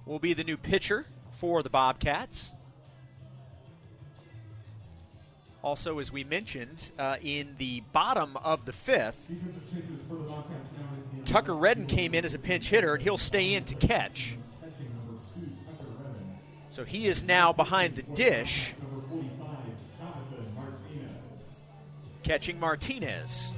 [0.07, 2.53] will be the new pitcher for the Bobcats.
[5.63, 9.25] Also, as we mentioned, uh, in the bottom of the fifth,
[11.25, 14.37] Tucker Redden came in as a pinch hitter, and he'll stay in to catch.
[16.77, 18.75] So he is now behind the dish,
[22.23, 23.51] catching Martinez.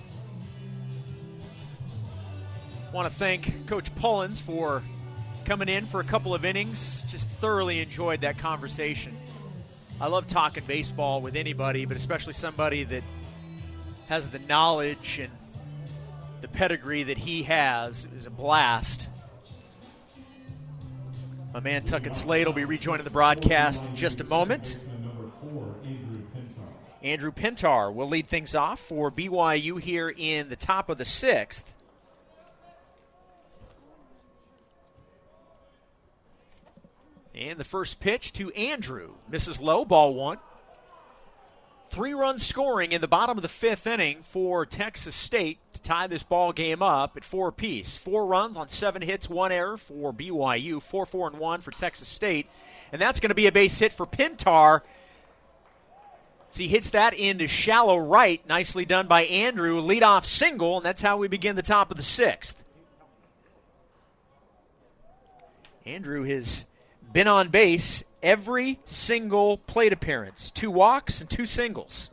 [2.93, 4.85] Want to thank Coach Pullins for
[5.45, 7.03] coming in for a couple of innings.
[7.09, 9.16] Just thoroughly enjoyed that conversation.
[10.01, 13.03] I love talking baseball with anybody, but especially somebody that
[14.07, 15.33] has the knowledge and
[16.41, 18.05] the pedigree that he has.
[18.05, 19.09] It was a blast.
[21.53, 24.76] My man Tuckett Slade will be rejoining the broadcast in just a moment.
[27.03, 31.74] Andrew Pintar will lead things off for BYU here in the top of the sixth.
[37.34, 39.12] And the first pitch to Andrew.
[39.30, 40.38] Misses low, ball one.
[41.89, 46.07] Three runs scoring in the bottom of the fifth inning for Texas State to tie
[46.07, 47.97] this ball game up at four apiece.
[47.97, 52.07] Four runs on seven hits, one error for BYU, four, four, and one for Texas
[52.07, 52.47] State.
[52.93, 54.82] And that's going to be a base hit for Pintar.
[56.51, 58.47] So he hits that into shallow right.
[58.47, 59.80] Nicely done by Andrew.
[59.80, 62.62] Leadoff single, and that's how we begin the top of the sixth.
[65.86, 66.66] Andrew has
[67.13, 72.11] been on base every single plate appearance two walks and two singles.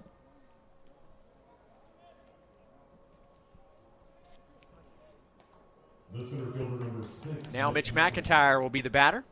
[7.54, 9.26] Now Mitch McIntyre will be the batter.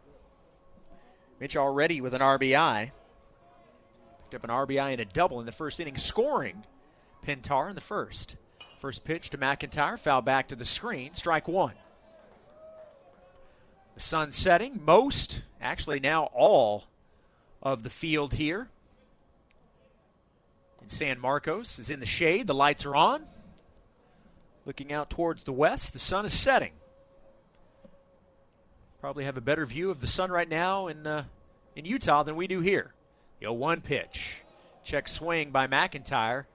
[1.40, 2.92] Mitch already with an RBI.
[4.22, 6.66] Picked up an RBI and a double in the first inning, scoring
[7.26, 8.36] Pintar in the first.
[8.80, 11.76] First pitch to McIntyre, foul back to the screen, strike one.
[13.96, 14.82] The sun setting.
[14.84, 16.86] Most, actually now all,
[17.64, 18.68] of the field here
[20.82, 22.46] in San Marcos is in the shade.
[22.46, 23.26] The lights are on.
[24.66, 26.74] Looking out towards the west, the sun is setting.
[29.00, 31.24] Probably have a better view of the sun right now in uh,
[31.76, 32.94] in Utah than we do here.
[33.40, 34.36] The 0 1 pitch.
[34.84, 36.46] Check swing by McIntyre.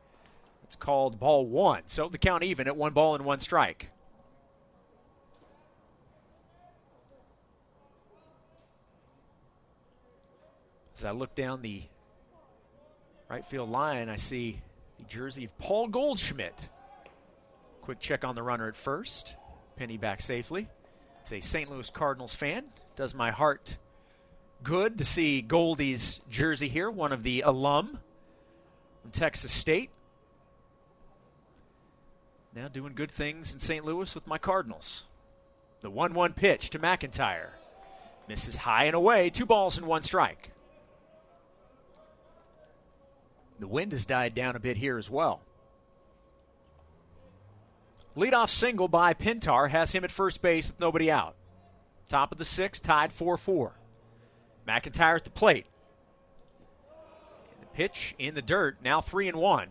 [0.65, 1.83] It's called ball one.
[1.87, 3.91] So the count even at one ball and one strike.
[10.99, 11.85] As I look down the
[13.29, 14.61] right field line, I see
[14.99, 16.69] the jersey of Paul Goldschmidt.
[17.83, 19.37] Quick check on the runner at first.
[19.77, 20.67] Penny back safely.
[21.23, 21.71] As a St.
[21.71, 22.65] Louis Cardinals fan,
[22.97, 23.79] does my heart
[24.65, 28.01] good to see Goldie's jersey here, one of the alum
[29.01, 29.91] from Texas State.
[32.57, 33.85] Now doing good things in St.
[33.85, 35.05] Louis with my Cardinals.
[35.81, 37.51] The 1 1 pitch to McIntyre.
[38.29, 40.51] Misses high and away, two balls and one strike.
[43.59, 45.43] The wind has died down a bit here as well.
[48.17, 51.37] Leadoff single by Pintar has him at first base with nobody out.
[52.09, 53.73] Top of the sixth, tied 4 4.
[54.67, 55.67] McIntyre at the plate.
[57.61, 59.69] The pitch in the dirt, now 3 and 1.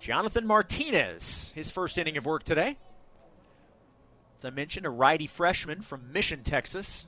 [0.00, 2.76] Jonathan Martinez, his first inning of work today.
[4.36, 7.06] As I mentioned, a righty freshman from Mission, Texas.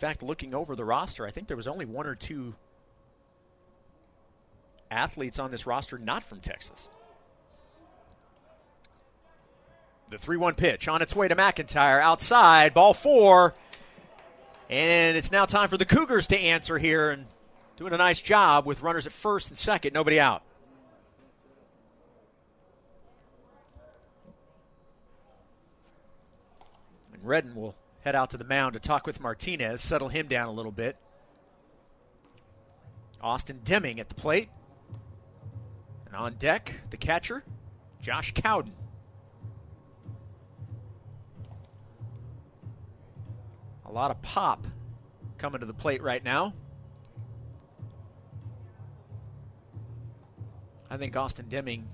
[0.00, 2.54] Fact, looking over the roster, I think there was only one or two
[4.90, 6.88] athletes on this roster not from Texas.
[10.08, 13.54] The 3 1 pitch on its way to McIntyre outside, ball four.
[14.70, 17.26] And it's now time for the Cougars to answer here and
[17.76, 20.42] doing a nice job with runners at first and second, nobody out.
[27.12, 30.48] And Redden will head out to the mound to talk with Martinez, settle him down
[30.48, 30.96] a little bit.
[33.20, 34.48] Austin Deming at the plate.
[36.06, 37.44] And on deck, the catcher,
[38.00, 38.72] Josh Cowden.
[43.84, 44.66] A lot of pop
[45.38, 46.54] coming to the plate right now.
[50.88, 51.88] I think Austin Deming,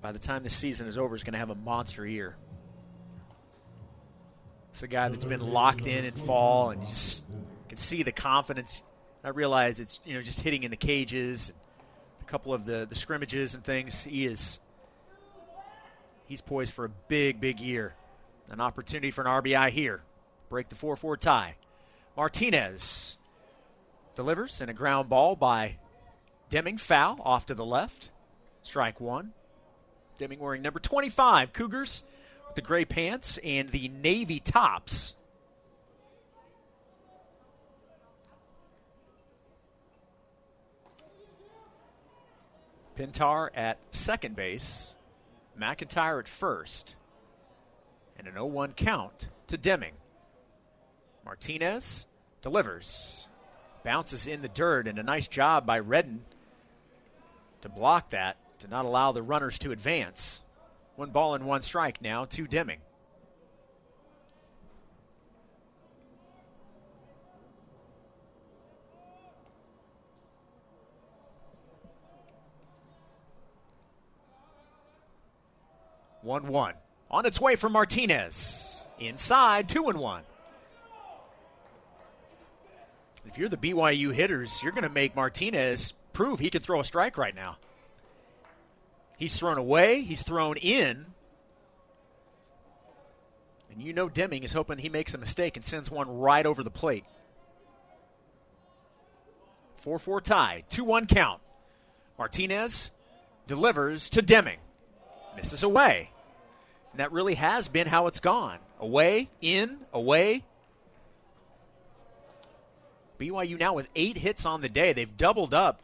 [0.00, 2.36] by the time the season is over, is going to have a monster year.
[4.70, 7.24] It's a guy that's been locked in in fall, and you just
[7.68, 8.82] can see the confidence.
[9.22, 11.52] I realize it's you know just hitting in the cages,
[12.20, 14.04] a couple of the the scrimmages and things.
[14.04, 14.60] He is
[16.26, 17.94] he's poised for a big big year,
[18.48, 20.02] an opportunity for an RBI here,
[20.48, 21.56] break the four four tie.
[22.16, 23.18] Martinez
[24.14, 25.76] delivers and a ground ball by
[26.50, 28.10] Deming foul off to the left.
[28.62, 29.32] Strike one.
[30.18, 31.52] Deming wearing number 25.
[31.52, 32.02] Cougars
[32.54, 35.14] the gray pants and the navy tops.
[42.96, 44.94] Pintar at second base.
[45.58, 46.94] McIntyre at first.
[48.18, 49.94] And an 0 1 count to Deming.
[51.24, 52.06] Martinez
[52.42, 53.28] delivers.
[53.84, 56.22] Bounces in the dirt, and a nice job by Redden
[57.62, 60.42] to block that to not allow the runners to advance.
[61.00, 62.80] One ball and one strike now to Deming.
[76.20, 76.74] One one.
[77.10, 78.84] On its way for Martinez.
[78.98, 80.24] Inside, two and one.
[83.24, 86.84] If you're the BYU hitters, you're going to make Martinez prove he can throw a
[86.84, 87.56] strike right now.
[89.20, 91.04] He's thrown away, he's thrown in.
[93.70, 96.62] And you know Deming is hoping he makes a mistake and sends one right over
[96.62, 97.04] the plate.
[99.76, 101.42] 4 4 tie, 2 1 count.
[102.18, 102.90] Martinez
[103.46, 104.58] delivers to Deming,
[105.36, 106.10] misses away.
[106.92, 108.58] And that really has been how it's gone.
[108.80, 110.44] Away, in, away.
[113.18, 114.94] BYU now with eight hits on the day.
[114.94, 115.82] They've doubled up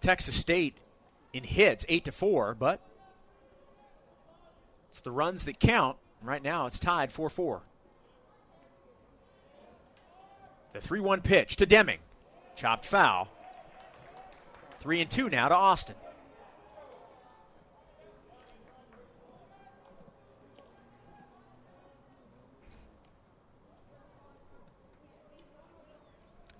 [0.00, 0.78] Texas State
[1.32, 2.80] in hits, eight to four, but
[4.88, 5.96] it's the runs that count.
[6.22, 7.62] Right now, it's tied 4 4.
[10.72, 12.00] The 3 1 pitch to Deming.
[12.56, 13.28] Chopped foul.
[14.80, 15.96] 3 and 2 now to Austin.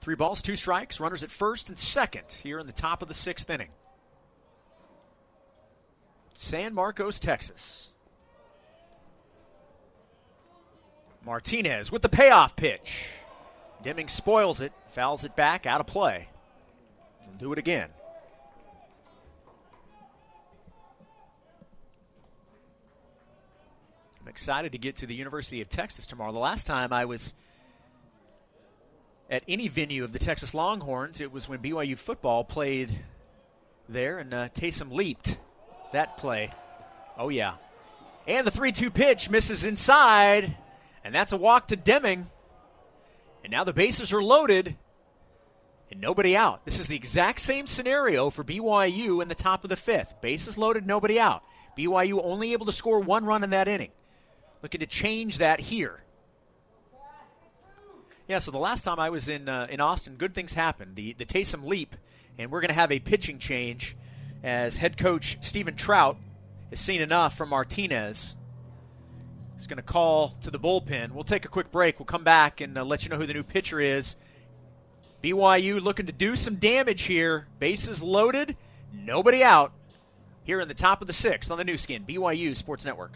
[0.00, 3.14] Three balls, two strikes, runners at first and second here in the top of the
[3.14, 3.68] sixth inning.
[6.40, 7.90] San Marcos, Texas.
[11.22, 13.10] Martinez with the payoff pitch.
[13.82, 16.28] Deming spoils it, fouls it back, out of play.
[17.26, 17.90] And do it again.
[24.18, 26.32] I'm excited to get to the University of Texas tomorrow.
[26.32, 27.34] The last time I was
[29.28, 32.98] at any venue of the Texas Longhorns, it was when BYU football played
[33.90, 35.36] there, and uh, Taysom leaped
[35.92, 36.52] that play.
[37.16, 37.54] Oh, yeah.
[38.26, 40.56] And the 3 2 pitch misses inside,
[41.04, 42.28] and that's a walk to Deming.
[43.42, 44.76] And now the bases are loaded
[45.90, 46.64] and nobody out.
[46.64, 50.20] This is the exact same scenario for BYU in the top of the fifth.
[50.20, 51.42] Bases loaded, nobody out.
[51.76, 53.90] BYU only able to score one run in that inning.
[54.62, 56.00] Looking to change that here.
[58.28, 60.94] Yeah, so the last time I was in uh, in Austin, good things happened.
[60.94, 61.96] The the Taysom leap,
[62.38, 63.96] and we're going to have a pitching change
[64.42, 66.16] as head coach Steven Trout
[66.70, 68.36] has seen enough from Martinez.
[69.54, 71.10] He's going to call to the bullpen.
[71.10, 71.98] We'll take a quick break.
[71.98, 74.16] We'll come back and uh, let you know who the new pitcher is.
[75.22, 77.46] BYU looking to do some damage here.
[77.58, 78.56] Bases loaded,
[78.92, 79.72] nobody out.
[80.44, 83.12] Here in the top of the sixth on the Nu Skin, BYU Sports Network.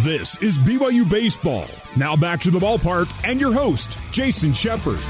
[0.00, 1.66] This is BYU Baseball.
[1.96, 5.00] Now back to the ballpark and your host, Jason Shepard.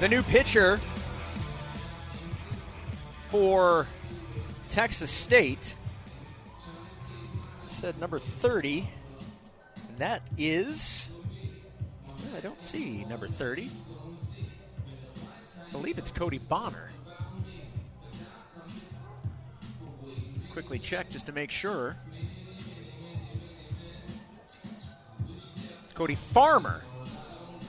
[0.00, 0.78] The new pitcher
[3.30, 3.88] for
[4.68, 5.74] Texas State
[7.66, 8.88] said number 30.
[9.88, 11.08] And that is.
[12.06, 13.72] Well, I don't see number 30.
[15.66, 16.90] I believe it's Cody Bonner.
[20.52, 21.96] Quickly check just to make sure.
[25.94, 26.82] Cody Farmer.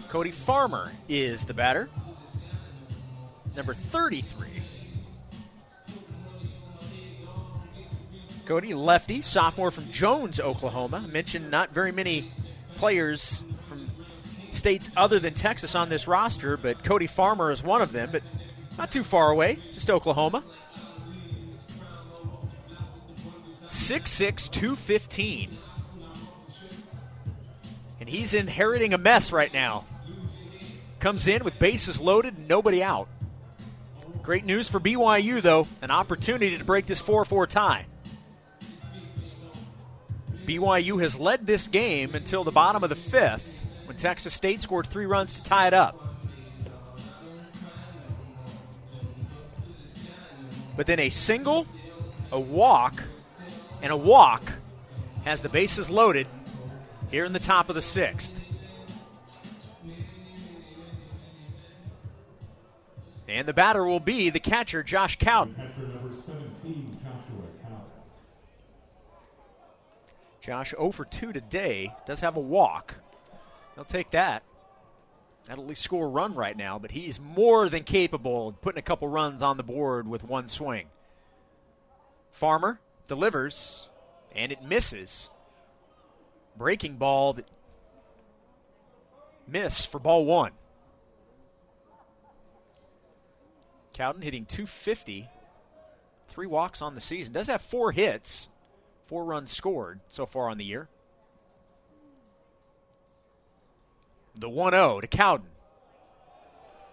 [0.10, 1.90] Cody Farmer is the batter.
[3.60, 4.48] Number 33.
[8.46, 11.02] Cody, lefty, sophomore from Jones, Oklahoma.
[11.02, 12.32] Mentioned not very many
[12.78, 13.92] players from
[14.52, 18.24] states other than Texas on this roster, but Cody Farmer is one of them, but
[18.78, 20.42] not too far away, just Oklahoma.
[23.66, 25.58] 6'6, 215.
[28.00, 29.84] And he's inheriting a mess right now.
[31.02, 33.10] Comes in with bases loaded, nobody out.
[34.30, 35.68] Great news for BYU, though.
[35.82, 37.88] An opportunity to break this 4 4 tie.
[40.46, 44.86] BYU has led this game until the bottom of the fifth when Texas State scored
[44.86, 46.16] three runs to tie it up.
[50.78, 51.66] But then a single,
[52.32, 53.02] a walk,
[53.82, 54.44] and a walk
[55.26, 56.28] has the bases loaded
[57.10, 58.39] here in the top of the sixth.
[63.30, 65.54] And the batter will be the catcher, Josh Cowden.
[65.54, 67.86] Catcher number 17, Joshua Cowden.
[70.42, 71.94] Josh 0 for 2 today.
[72.08, 72.96] Does have a walk.
[73.76, 74.42] He'll take that.
[75.46, 78.80] That'll at least score a run right now, but he's more than capable of putting
[78.80, 80.88] a couple runs on the board with one swing.
[82.32, 83.90] Farmer delivers,
[84.36, 85.30] and it misses.
[86.58, 87.48] Breaking ball that
[89.48, 90.52] miss for ball one.
[94.00, 95.28] Cowden hitting 250,
[96.30, 97.34] three walks on the season.
[97.34, 98.48] Does have four hits,
[99.08, 100.88] four runs scored so far on the year.
[104.36, 105.50] The 1 0 to Cowden.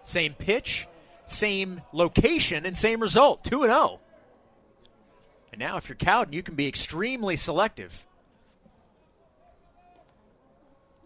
[0.03, 0.85] Same pitch,
[1.23, 4.01] same location, and same result 2 0.
[5.53, 8.05] And now, if you're Cowden, you can be extremely selective.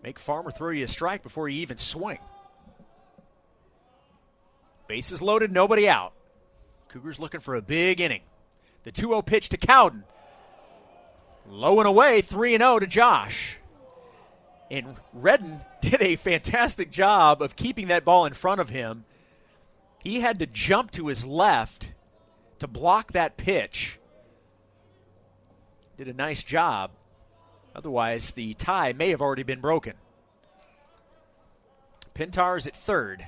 [0.02, 2.18] Make Farmer throw you a strike before you even swing.
[4.92, 6.12] Bases loaded, nobody out.
[6.89, 8.24] Cougars looking for a big inning.
[8.84, 10.04] The 2 0 pitch to Cowden.
[11.48, 13.58] Low and away, 3 0 to Josh.
[14.70, 19.06] And Redden did a fantastic job of keeping that ball in front of him.
[20.00, 21.94] He had to jump to his left
[22.60, 23.98] to block that pitch.
[25.96, 26.92] Did a nice job.
[27.74, 29.94] Otherwise, the tie may have already been broken.
[32.14, 33.26] Pintar is at third.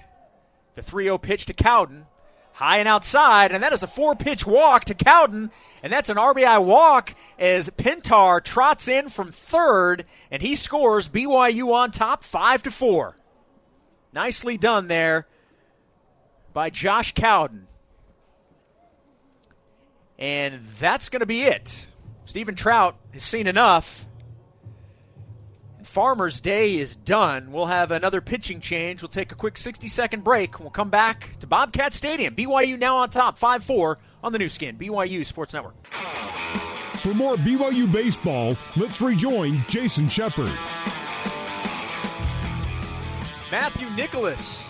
[0.76, 2.06] The 3 0 pitch to Cowden.
[2.54, 5.50] High and outside, and that is a four pitch walk to Cowden,
[5.82, 11.74] and that's an RBI walk as Pintar trots in from third, and he scores BYU
[11.74, 13.18] on top, 5 to 4.
[14.14, 15.26] Nicely done there
[16.54, 17.66] by Josh Cowden.
[20.20, 21.88] And that's going to be it.
[22.26, 24.06] Steven Trout has seen enough.
[25.94, 27.52] Farmer's day is done.
[27.52, 29.04] We'll have another pitching change.
[29.04, 30.60] We'll take a quick 60 second break.
[30.60, 32.34] We'll come back to Bobcat Stadium.
[32.34, 34.76] BYU now on top, 5 4 on the Nu Skin.
[34.76, 35.76] BYU Sports Network.
[37.04, 40.50] For more BYU baseball, let's rejoin Jason Shepard.
[43.52, 44.68] Matthew Nicholas,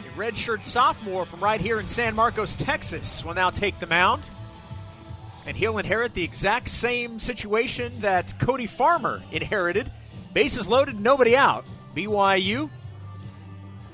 [0.00, 4.28] a redshirt sophomore from right here in San Marcos, Texas, will now take the mound.
[5.46, 9.90] And he'll inherit the exact same situation that Cody Farmer inherited.
[10.36, 11.64] Bases loaded, nobody out.
[11.94, 12.68] BYU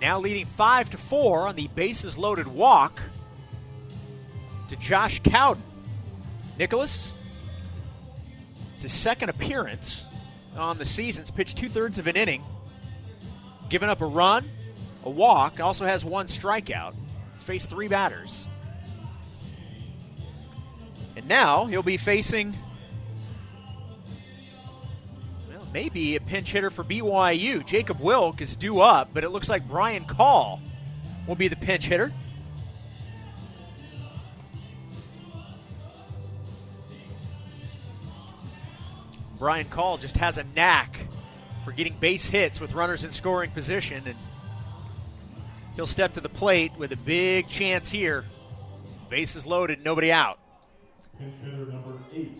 [0.00, 3.00] now leading 5 to 4 on the bases loaded walk
[4.66, 5.62] to Josh Cowden.
[6.58, 7.14] Nicholas,
[8.72, 10.08] it's his second appearance
[10.56, 11.22] on the season.
[11.22, 12.42] He's pitched two thirds of an inning,
[13.68, 14.50] given up a run,
[15.04, 16.96] a walk, also has one strikeout.
[17.30, 18.48] He's faced three batters.
[21.14, 22.56] And now he'll be facing,
[25.72, 27.64] maybe a pinch hitter for BYU.
[27.64, 30.60] Jacob Wilk is due up, but it looks like Brian Call
[31.26, 32.12] will be the pinch hitter.
[39.38, 41.08] Brian Call just has a knack
[41.64, 44.16] for getting base hits with runners in scoring position, and
[45.74, 48.24] he'll step to the plate with a big chance here.
[49.10, 50.38] Bases loaded, nobody out.
[51.18, 52.38] Pinch hitter number eight,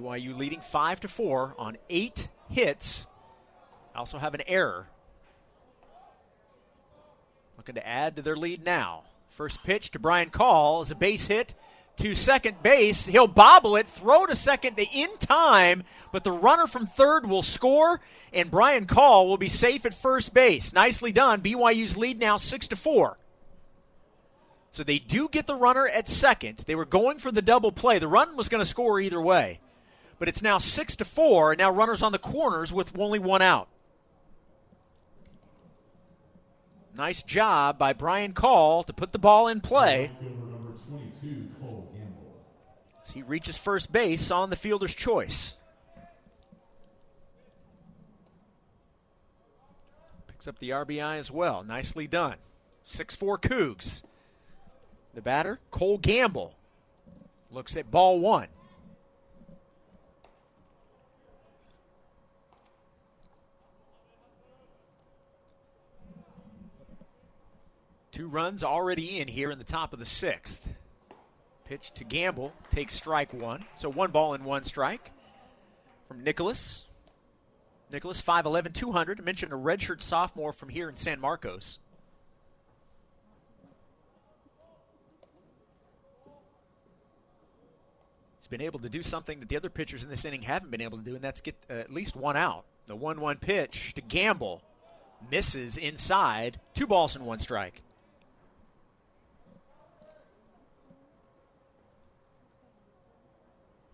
[0.00, 3.06] BYU leading five to four on eight hits.
[3.94, 4.88] Also have an error.
[7.56, 9.02] Looking to add to their lead now.
[9.28, 11.54] First pitch to Brian Call is a base hit
[11.96, 13.06] to second base.
[13.06, 15.82] He'll bobble it, throw to second in time,
[16.12, 18.00] but the runner from third will score,
[18.32, 20.72] and Brian Call will be safe at first base.
[20.72, 21.42] Nicely done.
[21.42, 23.18] BYU's lead now six to four.
[24.70, 26.64] So they do get the runner at second.
[26.66, 27.98] They were going for the double play.
[27.98, 29.60] The run was going to score either way.
[30.20, 33.40] But it's now six to four, and now runners on the corners with only one
[33.40, 33.68] out.
[36.94, 41.90] Nice job by Brian Call to put the ball in play Fielder number 22, Cole
[41.94, 42.36] Gamble.
[43.02, 45.54] as he reaches first base on the fielder's choice.
[50.26, 51.64] Picks up the RBI as well.
[51.64, 52.36] Nicely done.
[52.82, 54.02] 6 4 Cougs.
[55.14, 56.52] The batter, Cole Gamble,
[57.50, 58.48] looks at ball one.
[68.20, 70.74] Two runs already in here in the top of the sixth.
[71.64, 73.64] Pitch to Gamble takes strike one.
[73.76, 75.10] So one ball and one strike
[76.06, 76.84] from Nicholas.
[77.90, 79.20] Nicholas, 5'11, 200.
[79.20, 81.78] I mentioned a redshirt sophomore from here in San Marcos.
[88.36, 90.82] He's been able to do something that the other pitchers in this inning haven't been
[90.82, 92.66] able to do, and that's get uh, at least one out.
[92.84, 94.60] The 1 1 pitch to Gamble
[95.30, 96.60] misses inside.
[96.74, 97.80] Two balls and one strike.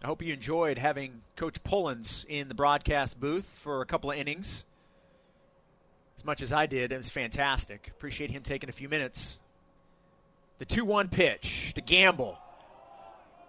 [0.04, 4.18] I hope you enjoyed having Coach Pullins in the broadcast booth for a couple of
[4.18, 4.66] innings.
[6.16, 7.88] As much as I did, it was fantastic.
[7.88, 9.38] Appreciate him taking a few minutes.
[10.58, 12.38] The 2 1 pitch to Gamble.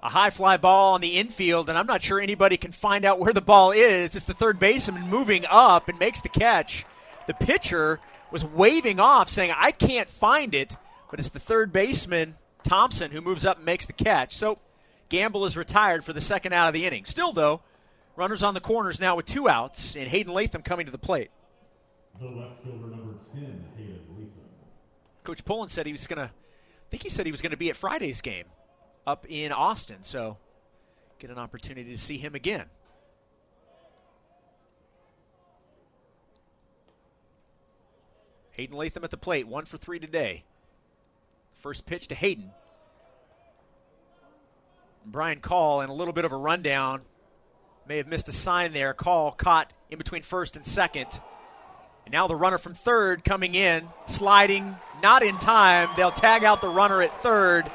[0.01, 3.19] A high fly ball on the infield, and I'm not sure anybody can find out
[3.19, 4.15] where the ball is.
[4.15, 6.85] It's the third baseman moving up and makes the catch.
[7.25, 7.99] The pitcher
[8.31, 10.77] was waving off, saying, I can't find it,
[11.09, 14.35] but it's the third baseman, Thompson, who moves up and makes the catch.
[14.35, 14.59] So
[15.09, 17.05] Gamble is retired for the second out of the inning.
[17.05, 17.61] Still, though,
[18.15, 21.31] runners on the corners now with two outs, and Hayden Latham coming to the plate.
[22.19, 24.31] The left fielder number 10, Hayden Latham.
[25.23, 27.57] Coach Pullen said he was going to, I think he said he was going to
[27.57, 28.45] be at Friday's game
[29.05, 30.37] up in Austin, so
[31.19, 32.65] get an opportunity to see him again.
[38.51, 40.43] Hayden Latham at the plate, one for three today.
[41.53, 42.51] First pitch to Hayden.
[45.09, 47.01] Brian Call and a little bit of a rundown.
[47.87, 48.93] May have missed a sign there.
[48.93, 51.21] Call caught in between first and second.
[52.05, 55.89] And now the runner from third coming in, sliding, not in time.
[55.95, 57.71] They'll tag out the runner at third.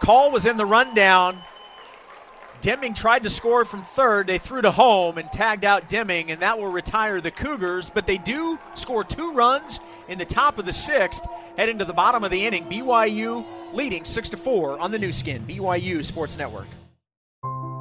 [0.00, 1.38] Call was in the rundown.
[2.62, 4.26] Deming tried to score from third.
[4.26, 7.90] They threw to home and tagged out Deming, and that will retire the Cougars.
[7.90, 11.24] But they do score two runs in the top of the sixth,
[11.56, 12.64] heading to the bottom of the inning.
[12.64, 16.66] BYU leading six to four on the Nu Skin, BYU Sports Network.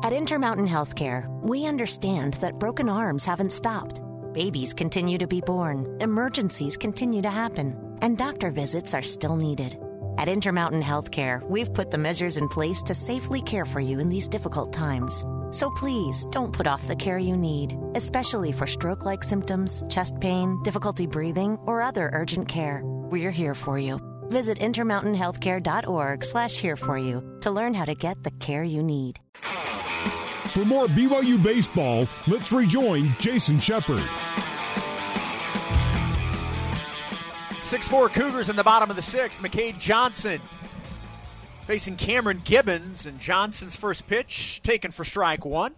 [0.04, 4.02] At Intermountain Healthcare, we understand that broken arms haven't stopped.
[4.34, 9.76] Babies continue to be born, emergencies continue to happen, and doctor visits are still needed.
[10.18, 14.10] At Intermountain Healthcare, we've put the measures in place to safely care for you in
[14.10, 15.26] these difficult times.
[15.57, 20.13] So please don't put off the care you need, especially for stroke like symptoms, chest
[20.19, 22.81] pain, difficulty breathing, or other urgent care.
[22.85, 23.99] We're here for you.
[24.25, 29.19] Visit intermountainhealthcare.org slash here for you to learn how to get the care you need.
[30.53, 34.03] For more BYU baseball, let's rejoin Jason Shepard.
[37.63, 39.41] 6 4 Cougars in the bottom of the sixth.
[39.41, 40.39] McCade Johnson
[41.68, 45.76] facing Cameron Gibbons, and Johnson's first pitch taken for strike one.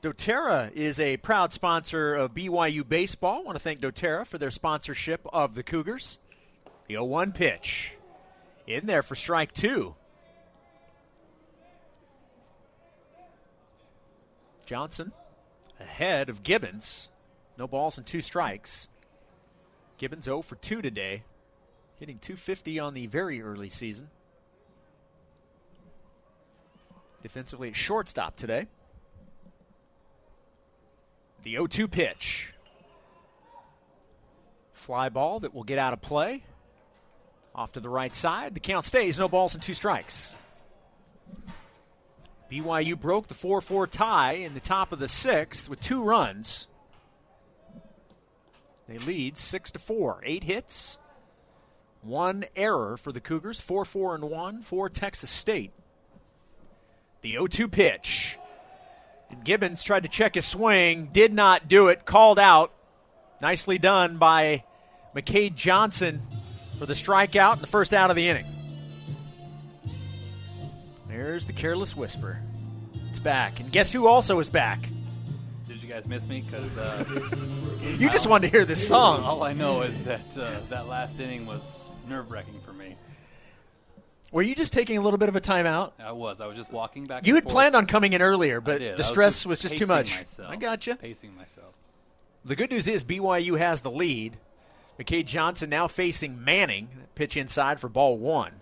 [0.00, 3.40] doTERRA is a proud sponsor of BYU Baseball.
[3.40, 6.16] I want to thank doTERRA for their sponsorship of the Cougars.
[6.86, 7.92] The 0 1 pitch
[8.66, 9.94] in there for strike two.
[14.64, 15.12] Johnson
[15.78, 17.10] ahead of Gibbons.
[17.58, 18.88] No balls and two strikes.
[19.98, 21.24] Gibbons 0 for 2 today,
[21.98, 24.08] hitting 250 on the very early season.
[27.22, 28.68] Defensively at shortstop today.
[31.42, 32.54] The 0 2 pitch.
[34.72, 36.44] Fly ball that will get out of play.
[37.54, 38.54] Off to the right side.
[38.54, 39.18] The count stays.
[39.18, 40.32] No balls and two strikes.
[42.50, 46.68] BYU broke the 4 4 tie in the top of the sixth with two runs.
[48.88, 50.22] They lead 6 to 4.
[50.24, 50.96] Eight hits,
[52.02, 55.72] one error for the Cougars, 4 4 and 1 for Texas State.
[57.22, 58.38] The 0 2 pitch.
[59.30, 62.72] And Gibbons tried to check his swing, did not do it, called out.
[63.42, 64.64] Nicely done by
[65.14, 66.22] McCade Johnson
[66.78, 68.46] for the strikeout and the first out of the inning.
[71.08, 72.38] There's the careless whisper.
[73.10, 73.60] It's back.
[73.60, 74.88] And guess who also is back?
[75.66, 76.40] Did you guys miss me?
[76.40, 77.04] Because uh,
[77.98, 79.22] You just wanted to hear this song.
[79.22, 82.96] all I know is that uh, that last inning was nerve wrecking for me.
[84.30, 85.92] Were you just taking a little bit of a timeout?
[85.98, 86.40] I was.
[86.40, 87.26] I was just walking back.
[87.26, 87.52] You had forth.
[87.52, 90.14] planned on coming in earlier, but the I stress was just, too much.
[90.14, 90.96] Myself, I got you.
[90.96, 91.74] Pacing myself.
[92.44, 94.36] The good news is BYU has the lead.
[94.98, 96.88] McKay Johnson now facing Manning.
[97.14, 98.52] Pitch inside for ball one.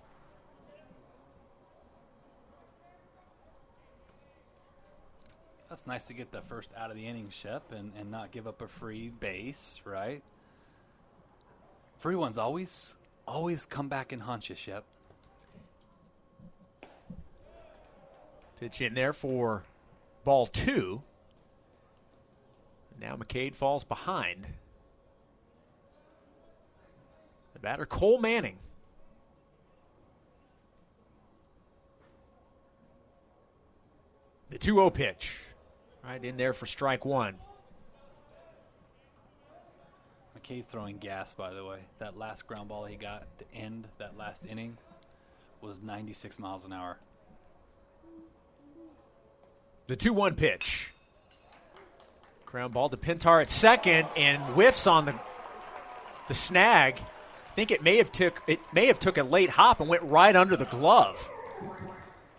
[5.69, 8.47] That's nice to get the first out of the inning, Shep, and, and not give
[8.47, 10.23] up a free base, right?
[11.99, 12.95] Free ones always
[13.27, 14.85] always come back and haunt you, Shep.
[18.59, 19.65] Pitch in there for
[20.25, 21.03] ball two.
[22.99, 24.47] Now McCade falls behind.
[27.53, 28.59] The batter, Cole Manning.
[34.51, 35.39] The 2 0 pitch.
[36.05, 37.35] Right in there for strike one.
[40.47, 41.79] McKay's throwing gas, by the way.
[41.99, 44.77] That last ground ball he got to end that last inning
[45.61, 46.99] was 96 miles an hour.
[49.87, 50.93] The 2 1 pitch.
[52.45, 55.15] Ground ball to Pintar at second and whiffs on the
[56.29, 56.99] the snag.
[56.99, 60.03] I think it may have took it may have took a late hop and went
[60.03, 61.29] right under the glove.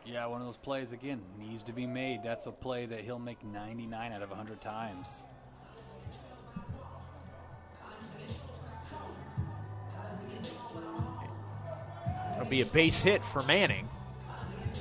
[0.06, 2.22] Yeah, one of those plays again needs to be made.
[2.24, 5.08] That's a play that he'll make 99 out of 100 times.
[12.48, 13.90] It'll be a base hit for Manning.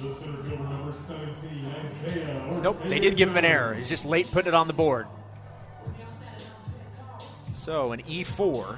[0.00, 2.60] The center fielder number 17, Isaiah.
[2.62, 3.74] Nope, they did give him an error.
[3.74, 5.08] He's just late putting it on the board.
[7.54, 8.76] So an E E4.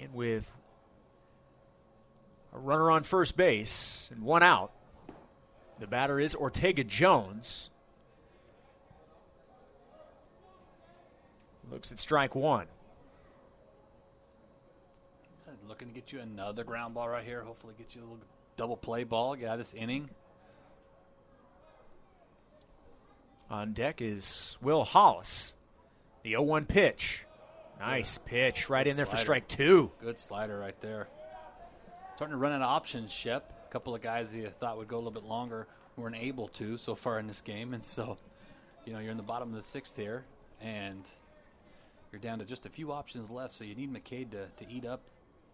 [0.00, 0.52] And with
[2.52, 4.70] a runner on first base and one out,
[5.80, 7.70] the batter is Ortega Jones.
[11.72, 12.66] Looks at strike one.
[15.66, 17.42] Looking to get you another ground ball right here.
[17.42, 18.18] Hopefully, get you a little
[18.56, 19.34] double play ball.
[19.36, 20.10] Get out of this inning.
[23.48, 25.54] On deck is Will Hollis.
[26.24, 27.24] The 0 1 pitch.
[27.80, 29.90] Nice pitch right in there for strike two.
[30.00, 31.08] Good slider right there.
[32.16, 33.66] Starting to run out of options, Shep.
[33.68, 35.66] A couple of guys that you thought would go a little bit longer
[35.96, 37.72] weren't able to so far in this game.
[37.74, 38.18] And so,
[38.84, 40.24] you know, you're in the bottom of the sixth here,
[40.60, 41.04] and
[42.12, 43.52] you're down to just a few options left.
[43.52, 45.00] So you need McCade to, to eat up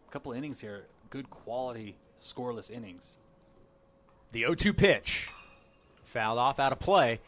[0.09, 0.87] a couple of innings here.
[1.09, 3.17] Good quality, scoreless innings.
[4.33, 5.31] The 0 2 pitch.
[6.05, 7.21] Fouled off out of play.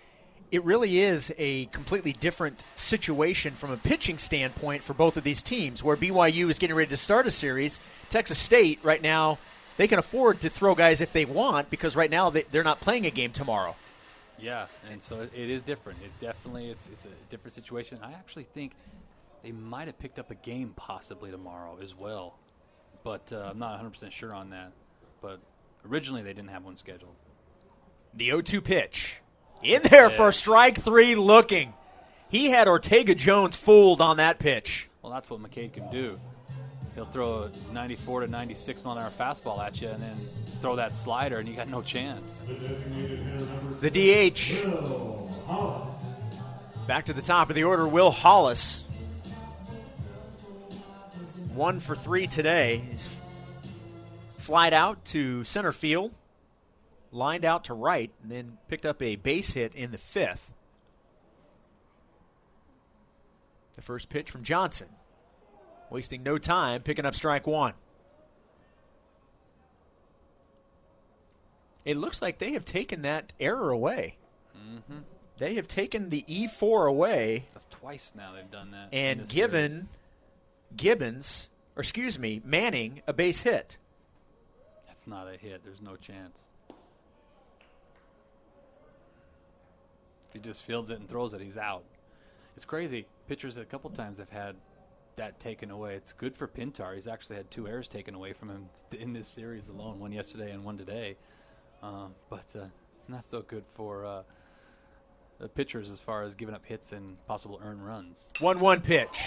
[0.50, 5.42] It really is a completely different situation from a pitching standpoint for both of these
[5.42, 7.78] teams, where BYU is getting ready to start a series.
[8.08, 9.38] Texas State, right now,
[9.76, 12.80] they can afford to throw guys if they want because right now they, they're not
[12.80, 13.76] playing a game tomorrow.
[14.40, 16.00] Yeah, and so it, it is different.
[16.02, 17.98] It definitely it's it's a different situation.
[18.02, 18.72] I actually think
[19.42, 22.38] they might have picked up a game possibly tomorrow as well,
[23.02, 24.72] but uh, I'm not 100 percent sure on that.
[25.20, 25.40] But
[25.88, 27.14] originally they didn't have one scheduled.
[28.14, 29.16] The 0 2 pitch.
[29.62, 31.74] In there for strike three looking.
[32.28, 34.88] He had Ortega Jones fooled on that pitch.
[35.02, 36.18] Well, that's what McCade can do.
[36.94, 40.28] He'll throw a 94 to 96 mile an hour fastball at you, and then
[40.60, 42.42] throw that slider, and you got no chance.
[42.46, 44.64] The designated hitter number The DH.
[44.66, 45.86] Will
[46.86, 48.84] Back to the top of the order, Will Hollis.
[51.60, 52.82] One for three today.
[52.90, 53.10] He's
[54.38, 56.14] flied out to center field,
[57.12, 60.54] lined out to right, and then picked up a base hit in the fifth.
[63.74, 64.88] The first pitch from Johnson.
[65.90, 67.74] Wasting no time, picking up strike one.
[71.84, 74.16] It looks like they have taken that error away.
[74.56, 75.00] Mm-hmm.
[75.36, 78.88] They have taken the E4 away That's twice now they've done that.
[78.94, 79.86] and given series.
[80.76, 83.76] Gibbons, or excuse me, Manning a base hit.
[84.86, 85.62] That's not a hit.
[85.64, 86.44] There's no chance.
[90.28, 91.84] If he just fields it and throws it, he's out.
[92.56, 93.06] It's crazy.
[93.28, 94.56] Pitchers a couple times have had
[95.16, 95.94] that taken away.
[95.94, 96.94] It's good for Pintar.
[96.94, 98.68] He's actually had two errors taken away from him
[98.98, 99.98] in this series alone.
[99.98, 101.16] One yesterday and one today.
[101.82, 102.66] Um, but uh,
[103.08, 104.22] not so good for uh,
[105.38, 108.30] the pitchers as far as giving up hits and possible earned runs.
[108.40, 109.20] 1 1 pitch.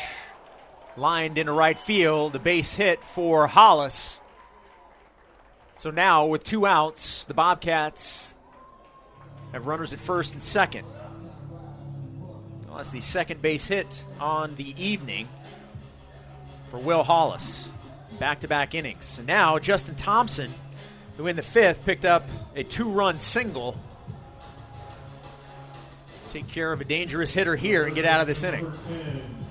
[0.96, 4.20] Lined into right field, the base hit for Hollis.
[5.78, 8.36] So now, with two outs, the Bobcats
[9.52, 10.86] have runners at first and second.
[12.68, 15.28] Well, that's the second base hit on the evening
[16.70, 17.70] for Will Hollis.
[18.20, 19.18] Back to back innings.
[19.18, 20.54] And now, Justin Thompson,
[21.18, 23.76] who in the fifth picked up a two run single.
[26.30, 28.72] Take care of a dangerous hitter here and get out of this inning.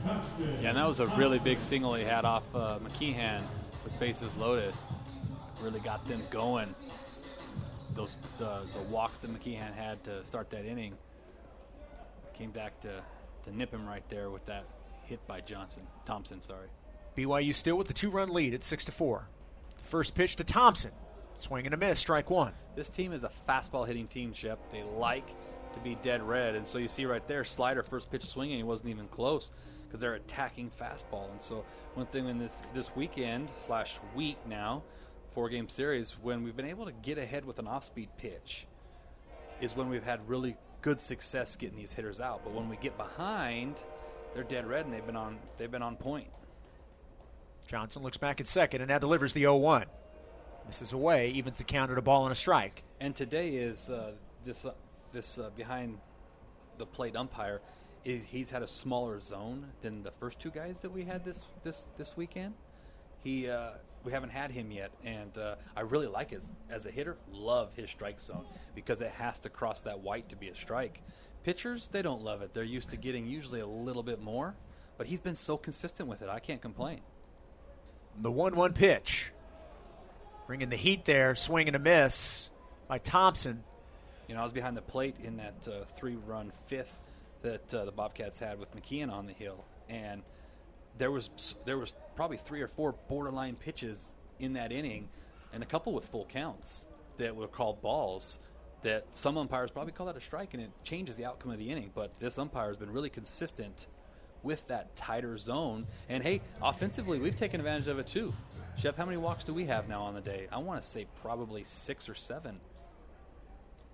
[0.05, 0.63] Number 10, Custon.
[0.63, 3.43] Yeah, and that was a really big single he had off uh, McKeon
[3.85, 4.75] with bases loaded.
[5.61, 6.75] really got them going.
[7.95, 10.95] Those the, the walks that McKeon had to start that inning
[12.35, 13.03] came back to,
[13.45, 14.65] to nip him right there with that
[15.05, 16.41] hit by Johnson Thompson.
[16.41, 16.69] Sorry.
[17.17, 19.29] BYU still with the two-run lead at six to four.
[19.83, 20.93] First pitch to Thompson,
[21.37, 22.53] swing and a miss, strike one.
[22.75, 24.59] This team is a fastball hitting team, Shep.
[24.73, 25.29] They like
[25.75, 28.63] to be dead red, and so you see right there, slider first pitch swinging, he
[28.63, 29.51] wasn't even close
[29.93, 31.31] because they're attacking fastball.
[31.31, 34.83] And so one thing in this this weekend slash week now,
[35.35, 38.67] four game series, when we've been able to get ahead with an off speed pitch,
[39.61, 42.41] is when we've had really good success getting these hitters out.
[42.43, 43.81] But when we get behind,
[44.35, 46.29] they're dead red and they've been on they've been on point.
[47.67, 49.85] Johnson looks back at second and now delivers the 0 1.
[50.67, 52.83] Misses away, evens the count at a ball and a strike.
[52.99, 54.13] And today is uh,
[54.47, 54.73] this uh,
[55.13, 55.99] this uh, behind
[56.79, 57.61] the plate umpire.
[58.05, 61.45] Is, he's had a smaller zone than the first two guys that we had this
[61.63, 62.55] this this weekend.
[63.23, 63.71] He uh,
[64.05, 67.17] we haven't had him yet, and uh, I really like it as a hitter.
[67.31, 71.01] Love his strike zone because it has to cross that white to be a strike.
[71.45, 72.55] Pitchers they don't love it.
[72.55, 74.57] They're used to getting usually a little bit more,
[74.99, 76.29] but he's been so consistent with it.
[76.29, 77.01] I can't complain.
[78.21, 79.33] The 1 1 pitch.
[80.47, 82.51] Bringing the heat there, swing and a miss
[82.89, 83.63] by Thompson.
[84.29, 86.95] You know, I was behind the plate in that uh, three run fifth
[87.43, 90.23] that uh, the Bobcats had with McKeon on the hill, and
[90.99, 94.09] there was there was probably three or four borderline pitches
[94.39, 95.09] in that inning,
[95.53, 96.87] and a couple with full counts
[97.19, 98.39] that were called balls.
[98.83, 101.71] That some umpires probably call that a strike, and it changes the outcome of the
[101.71, 101.93] inning.
[101.95, 103.87] But this umpire has been really consistent
[104.43, 105.87] with that tighter zone.
[106.09, 108.35] And hey, offensively, we've taken advantage of it too.
[108.79, 110.49] Shep, how many walks do we have now on the day?
[110.51, 112.61] I want to say probably six or seven.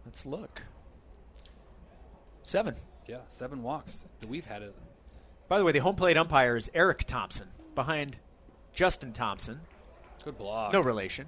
[0.06, 0.62] Let's look.
[2.42, 2.74] Seven.
[3.08, 4.74] Yeah, seven walks that we've had it.
[5.48, 8.18] By the way, the home plate umpire is Eric Thompson, behind
[8.74, 9.62] Justin Thompson.
[10.22, 10.74] Good block.
[10.74, 11.26] No relation,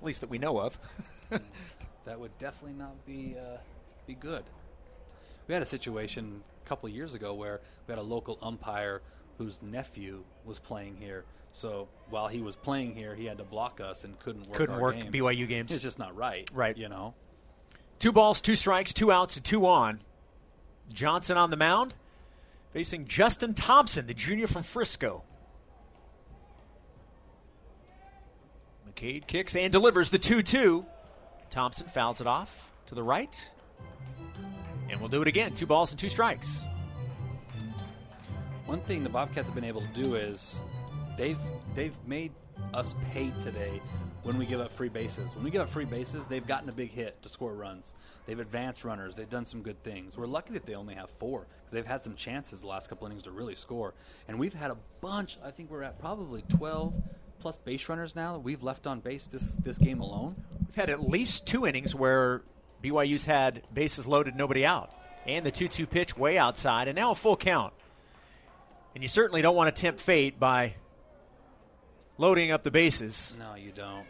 [0.00, 0.78] at least that we know of.
[2.06, 3.58] that would definitely not be uh,
[4.06, 4.44] be good.
[5.46, 9.02] We had a situation a couple of years ago where we had a local umpire
[9.36, 11.24] whose nephew was playing here.
[11.52, 14.54] So while he was playing here, he had to block us and couldn't work.
[14.54, 15.10] Couldn't work games.
[15.10, 15.72] BYU games.
[15.72, 16.48] It's just not right.
[16.54, 16.76] Right.
[16.78, 17.14] You know.
[17.98, 20.00] Two balls, two strikes, two outs, and two on.
[20.92, 21.94] Johnson on the mound,
[22.72, 25.22] facing Justin Thompson, the junior from Frisco.
[28.88, 30.84] McCade kicks and delivers the 2 2.
[31.48, 33.42] Thompson fouls it off to the right.
[34.88, 35.54] And we'll do it again.
[35.54, 36.64] Two balls and two strikes.
[38.66, 40.62] One thing the Bobcats have been able to do is
[41.16, 41.38] they've
[41.74, 42.32] they've made
[42.72, 43.80] us pay today
[44.22, 45.34] when we give up free bases.
[45.34, 47.94] When we give up free bases, they've gotten a big hit to score runs.
[48.26, 49.16] They've advanced runners.
[49.16, 50.16] They've done some good things.
[50.16, 53.06] We're lucky that they only have four because they've had some chances the last couple
[53.06, 53.94] innings to really score.
[54.28, 55.38] And we've had a bunch.
[55.42, 56.94] I think we're at probably 12
[57.40, 60.36] plus base runners now that we've left on base this this game alone.
[60.66, 62.42] We've had at least two innings where
[62.82, 64.92] BYU's had bases loaded, nobody out.
[65.26, 67.72] And the 2 2 pitch way outside, and now a full count.
[68.94, 70.74] And you certainly don't want to tempt fate by
[72.20, 73.34] loading up the bases.
[73.38, 74.04] No, you don't.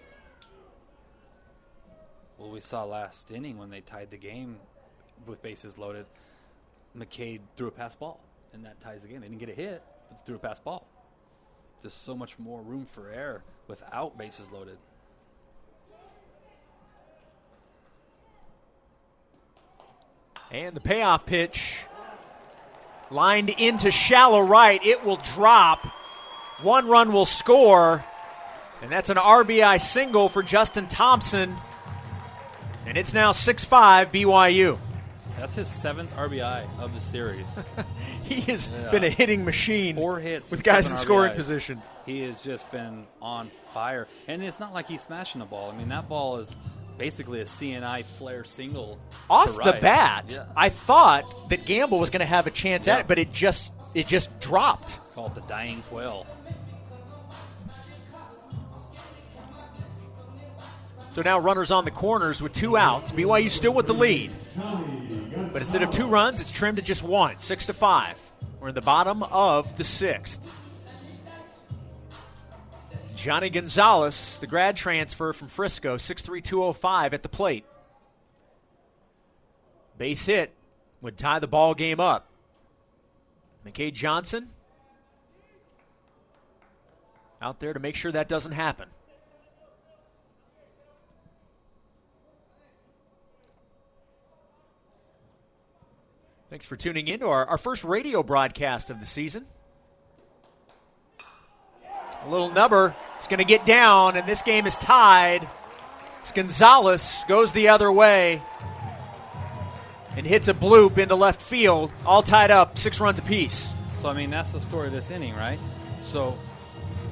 [2.39, 4.57] Well, we saw last inning when they tied the game
[5.27, 6.07] with bases loaded.
[6.99, 8.19] McCade threw a pass ball,
[8.53, 9.20] and that ties the game.
[9.20, 10.89] They didn't get a hit, but threw a pass ball.
[11.82, 14.78] Just so much more room for error without bases loaded.
[20.51, 21.78] And the payoff pitch
[23.09, 24.85] lined into shallow right.
[24.85, 25.87] It will drop.
[26.62, 28.05] One run will score.
[28.82, 31.55] And that's an RBI single for Justin Thompson.
[32.87, 34.78] And it's now 6 5 BYU.
[35.39, 37.47] That's his seventh RBI of the series.
[38.24, 38.91] he has Yeah.
[38.91, 41.37] been a hitting machine Four hits with guys in seven scoring RBIs.
[41.37, 41.82] position.
[42.05, 45.70] He has just been on fire, and it's not like he's smashing the ball.
[45.70, 46.57] I mean, that ball is
[46.99, 48.99] basically a seeing eye flare single
[49.31, 50.45] Off the bat, Yeah.
[50.57, 52.95] I thought that Gamble was going to have a chance Yeah.
[52.95, 54.99] at it, but it just it just dropped.
[55.20, 56.26] Called the dying quail.
[61.12, 63.12] So now runners on the corners with two outs.
[63.12, 64.30] BYU still with the lead.
[65.52, 68.18] But instead of two runs, it's trimmed to just one, six to five.
[68.60, 70.40] We're in the bottom of the sixth.
[73.14, 77.66] Johnny Gonzalez, the grad transfer from Frisco, 6'3", 205 at the plate.
[79.98, 80.55] Base hit
[81.02, 82.26] would tie the ball game up.
[83.66, 84.48] McKay Johnson
[87.40, 88.88] out there to make sure that doesn't happen.
[96.50, 99.46] Thanks for tuning in to our, our first radio broadcast of the season.
[102.24, 102.94] A little number.
[103.16, 105.48] It's going to get down, and this game is tied
[106.18, 108.42] It's Gonzalez goes the other way
[110.16, 113.74] and hits a bloop into left field, all tied up, six runs apiece.
[113.98, 115.58] So I mean, that's the story of this inning, right?
[116.02, 116.36] So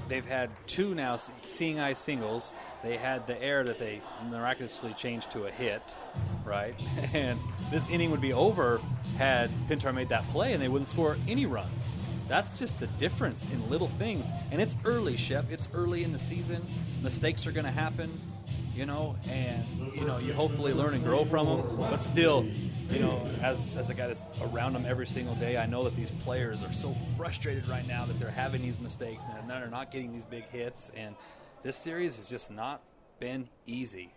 [0.09, 2.55] they've had two now seeing eye singles.
[2.83, 5.95] They had the error that they miraculously changed to a hit,
[6.45, 6.75] right?
[7.15, 7.39] And
[7.71, 8.81] this inning would be over
[9.17, 11.99] had Pintar made that play, and they wouldn't score any runs.
[12.29, 14.27] That's just the difference in little things.
[14.51, 15.47] And it's early, Shep.
[15.51, 16.63] It's early in the season.
[17.03, 18.11] Mistakes are going to happen,
[18.79, 21.77] you know, and, you know, you hopefully learn and grow from them.
[21.77, 22.45] But still,
[22.89, 25.97] you know, as, as a guy that's around them every single day, I know that
[25.97, 29.91] these players are so frustrated right now that they're having these mistakes and they're not
[29.91, 30.93] getting these big hits.
[30.97, 31.17] And
[31.65, 32.81] this series has just not
[33.19, 34.13] been easy.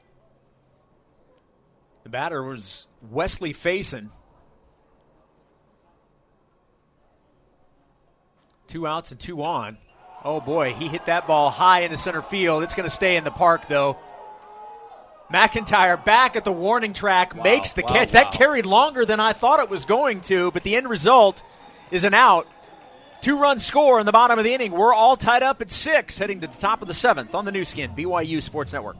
[2.03, 4.09] The batter was Wesley Faison.
[8.67, 9.79] Two outs and two on.
[10.23, 12.61] Oh boy, he hit that ball high into center field.
[12.61, 13.97] It's going to stay in the park though.
[15.31, 18.13] McIntyre back at the warning track Wow, makes the wow, catch.
[18.13, 18.23] wow.
[18.23, 21.41] That carried longer than I thought it was going to, but the end result
[21.91, 22.47] is an out.
[23.21, 24.71] Two run score in the bottom of the inning.
[24.71, 27.51] We're all tied up at six, heading to the top of the seventh on the
[27.51, 28.97] Nu Skin, BYU Sports Network.